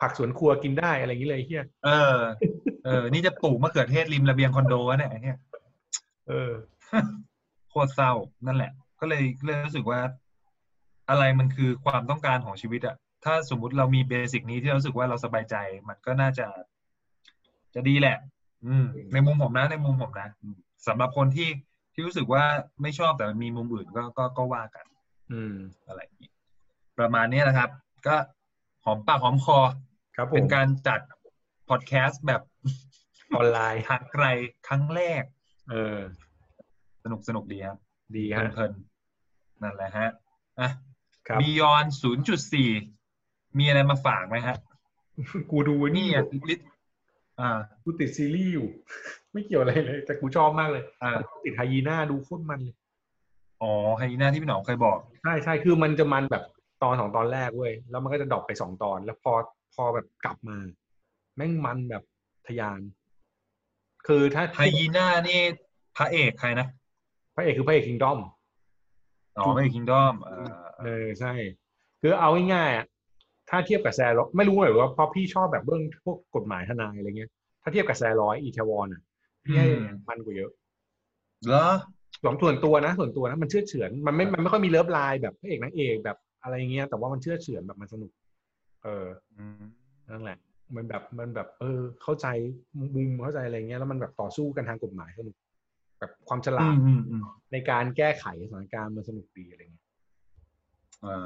[0.00, 2.18] ผักสวนครัวกินได้อะไรอย่างนี้เลยเฮียเออ
[2.84, 5.38] เออ นี่จะปลูกมะเขือเทศริมระเบียงคอนโดวะเนี่ยไอ้เนี่ย
[6.28, 6.52] เออ
[7.70, 8.12] โคตรเศร้า
[8.46, 10.00] นั่นแหละ ก็เลยก็เลยรู้สึกว่า
[11.10, 15.56] อะไรมันคือความต้องการของชีวิตอะ ถ้าสมมุติเรามีเบสิกนี้ที่เรารู้สึกว่าเราสบายใจ
[15.88, 16.46] มันก็น่าจะ
[17.74, 18.16] จะดีแหละ
[18.66, 20.56] อืม ในมุมผมนะ ในมุมผมนะอืม
[20.86, 21.50] สำหรับคนที่
[21.92, 22.44] ที่รู้สึกว่า
[22.82, 24.84] ไม่ชอบแต่มันมีมุมอื่นก็ก็ก็ว่ากัน
[25.32, 25.56] อืม
[25.86, 26.30] อะไรอย่างนี้
[26.98, 27.70] ประมาณนี้นะครับ
[28.06, 28.16] ก็
[28.84, 29.58] หอมปากหอมคอ
[30.16, 31.00] ครับผมเป็นการจัด
[31.68, 32.42] พอดแคสต์แบบ
[33.34, 34.24] ออนไลน์ทางไกล
[34.68, 35.22] ครั้งแรก
[35.70, 35.98] เออ
[37.04, 37.78] สนุกสนุกดีครับ
[38.16, 40.10] ดีเพฮะลินๆนั่นแหละฮะ
[40.60, 40.70] อะ
[41.28, 42.70] ครับ Beyond ศูนย์จุดสี่
[43.58, 44.56] มีอะไรมาฝากไหมฮะ
[45.50, 46.54] กูดูนี่นี่อะลิ
[47.40, 48.66] อ่า กูติดซีรีส์อยู่
[49.32, 51.12] ไม่เกี่ยวอะไรเลย แต่กูชอบมากเลย อ่า
[51.44, 52.76] ติด Hyena ดูโคตรมันเลย
[53.62, 56.44] อ๋อ Hyena ที่พี่หนอมเคยบอก ใช่ใช่คือมันจะมันแบบ
[56.82, 59.32] ตอนสองตอนแรกเว้ย แล้วมันก็จะ drop ไปสองตอน แล้วพอ
[59.74, 60.56] พอแบบกลับมา
[61.36, 62.02] แม่งมันแบบ
[62.46, 62.80] ทะยาน
[64.06, 65.40] คือถ้า Hyena นี่
[65.96, 66.66] พระเอกใครนะ
[67.34, 68.18] พระเอกคือพระเอก Kingdom
[69.38, 70.46] อ๋อพระเอก Kingdom เออ
[70.80, 71.32] เออใช่
[72.00, 72.86] คือเอาง่ายๆอะ
[73.50, 77.30] ถ้าเทียบกับแซร์ร้อยไม่รู้เลยว่าเพราะพี่ชอบแบบเรื่องพวกกฎหมายทนายอะไรเงี้ย
[77.62, 79.02] ถ้าเทียบกับแซร์ร้อยอีเทวอนอะ
[79.44, 79.68] พี่ให้
[80.08, 80.50] มันกว่าเยอะ
[81.46, 81.66] เหรอ
[82.24, 88.10] สองส่วนตัวนะ ส่วนตัวนะมันเชือดเฉือนมันไม่มันไม่ค่อยมี love line แบบพระเอกนางเอกแบบอะไรเงี้ยแต่ว่ามันเชือดเฉือนแบบมันสนุก
[88.84, 89.06] เออ
[89.38, 89.62] อืม
[90.10, 90.38] นั่นแหละ
[90.76, 92.26] มันแบบมันแบบ เออ เข้าใจ
[92.94, 95.36] มุมเข้าใจอะไรเงี้ยแล้วมันแบบต่อสู้กันทางกฎหมายสนุก
[95.98, 99.83] แบบความฉลาอืดมอืมอืมในการแก้ไขสถานการณ์มันสนุกดีอะไรเงี้ย
[101.06, 101.18] อ่า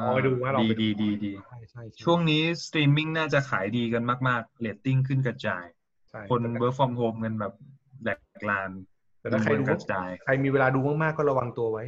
[0.00, 5.64] เอาไปดูว่าเราดีไปดูดีดีดี ใช่ใช่ช่วงนี้สตรีมมิ่งน่าจะขายดีกันมากๆเรตติ้งขึ้นกระจาย
[6.10, 7.52] ใช่คนแต่ work from home กันแบบ
[8.02, 8.20] แหลก
[8.50, 8.70] ลาญ
[9.20, 11.84] แต่ถ้าใครดูกระจาย ใครมีเวลาดูมากๆก็ระวังตัวไว้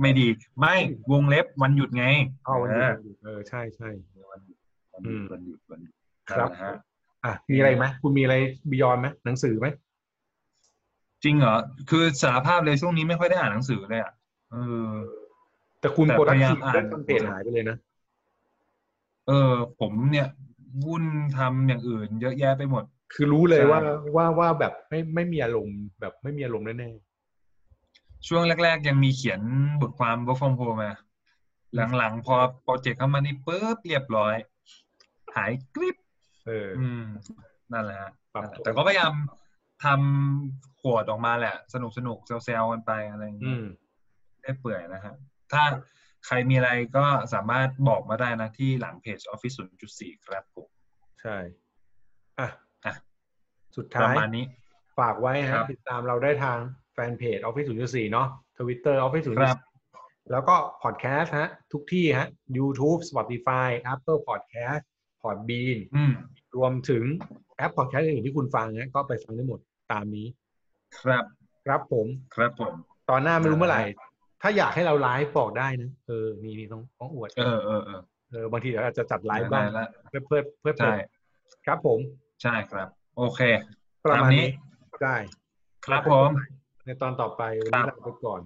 [0.00, 0.74] ไม่ดี ไม่
[1.12, 2.04] วงเล็บวันหยุดไง
[2.44, 3.88] เอาวันหเอยุดอเออใช่ใช่
[4.30, 4.56] วันหยุด
[5.06, 5.94] อืมวันหยุดวันหยุด
[6.30, 6.74] ครับนั่นแหละฮะ
[7.24, 8.36] อะมีอะไรไหมคุณมีอะไร
[8.70, 9.66] บียอนไหมหนังสือไหม
[11.24, 11.56] จริงเหรอ
[11.90, 14.12] คือสารภาพเลยช่วงนี้ไม่ค่อยได้อ่านหนังสือเลยอะ
[14.54, 14.92] เออ
[15.80, 17.76] แต่คุณแต่โปรดักพยายาทีมอ่านเรื่องคอนเทนต์หายไปเลยนะ
[19.28, 20.28] เออ ผมเนี่ย
[20.86, 21.04] วุ่น
[21.38, 22.84] ทำอย่างอื่น เยอะแยะไปหมด
[23.14, 23.80] คือรู้เลยใช่ว่า
[24.16, 26.90] ว่าว่าแบบไม่ไม่มีอารมณ์แบบไม่มีอารมณ์แน่
[28.28, 29.40] ช่วงแรก ๆ ยังมีเขียน
[29.80, 30.92] บทความ work from home มา
[31.96, 34.34] หลังๆ พอโปรเจกต์เข้ามานี่ปุ๊บเรียบร้อย
[35.36, 37.04] หายกริบๆเออ อืม
[37.72, 39.12] นั่นแหละฮะปรับนั่นแหละแต่ก็พยายาม
[39.84, 43.64] ทำขวดออกมาแหละ สนุกสนุกๆเซลล์กันไปอะไรอย่างอืเงี้ยม
[44.44, 45.14] ได้เปื่อยนะฮะ
[45.52, 45.64] ถ้า
[46.26, 49.56] ใครมีอะไรก็สามารถบอกมาได้นะที่หลังเพจ Office
[49.90, 50.68] 0.4 ครับผม
[51.22, 51.36] ใช่
[52.38, 52.48] อะ
[52.84, 52.94] อะ
[53.76, 54.44] สุดปท้าระยมาณนี้
[54.98, 56.58] ฝากไว้ครัฮะบติดตามเราได้ทาง
[56.92, 58.28] แฟนเพจ Office 0.4 เนาะ
[58.58, 64.82] Twitter Office ครับ0.4แล้วก็พอดแคสต์ฮะ ทุกที่ฮะ YouTube Spotify Apple Podcast
[65.22, 66.12] Podbean อืม
[66.56, 67.04] รวมถึง
[67.56, 69.60] แอปพอดแคสต์อื่นที่คุณฟังนะก็ไปฟังได้หมด
[69.92, 70.26] ตามนี้
[71.00, 71.24] ครับ
[71.66, 72.72] ครับผม ครับผม
[73.10, 74.03] ตอนหน้าไม่รู้เมื่อไหร่ได้
[74.46, 80.94] ถ้าอยากให้เราไลฟ์บอกได้นะเออนี่นี่ต้องต้องอวดเออเออเออเออบางทีเดี๋ยวอาจจะจัดไลฟ์บ้างได้ละเพื่อเพื่อเพื่อใช่
[81.66, 81.98] ครับผม
[82.42, 83.40] ใช่ครับ โอเค
[84.04, 84.48] ประมาณตามนี้นี้
[85.02, 85.16] ได้
[85.86, 86.28] ครับผม
[86.84, 88.40] ในตอนต่อไปวันนี้ลาไปก่อน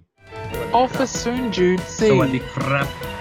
[0.82, 2.42] Office Soon Jude สวัสดี C.
[2.54, 3.17] ครับ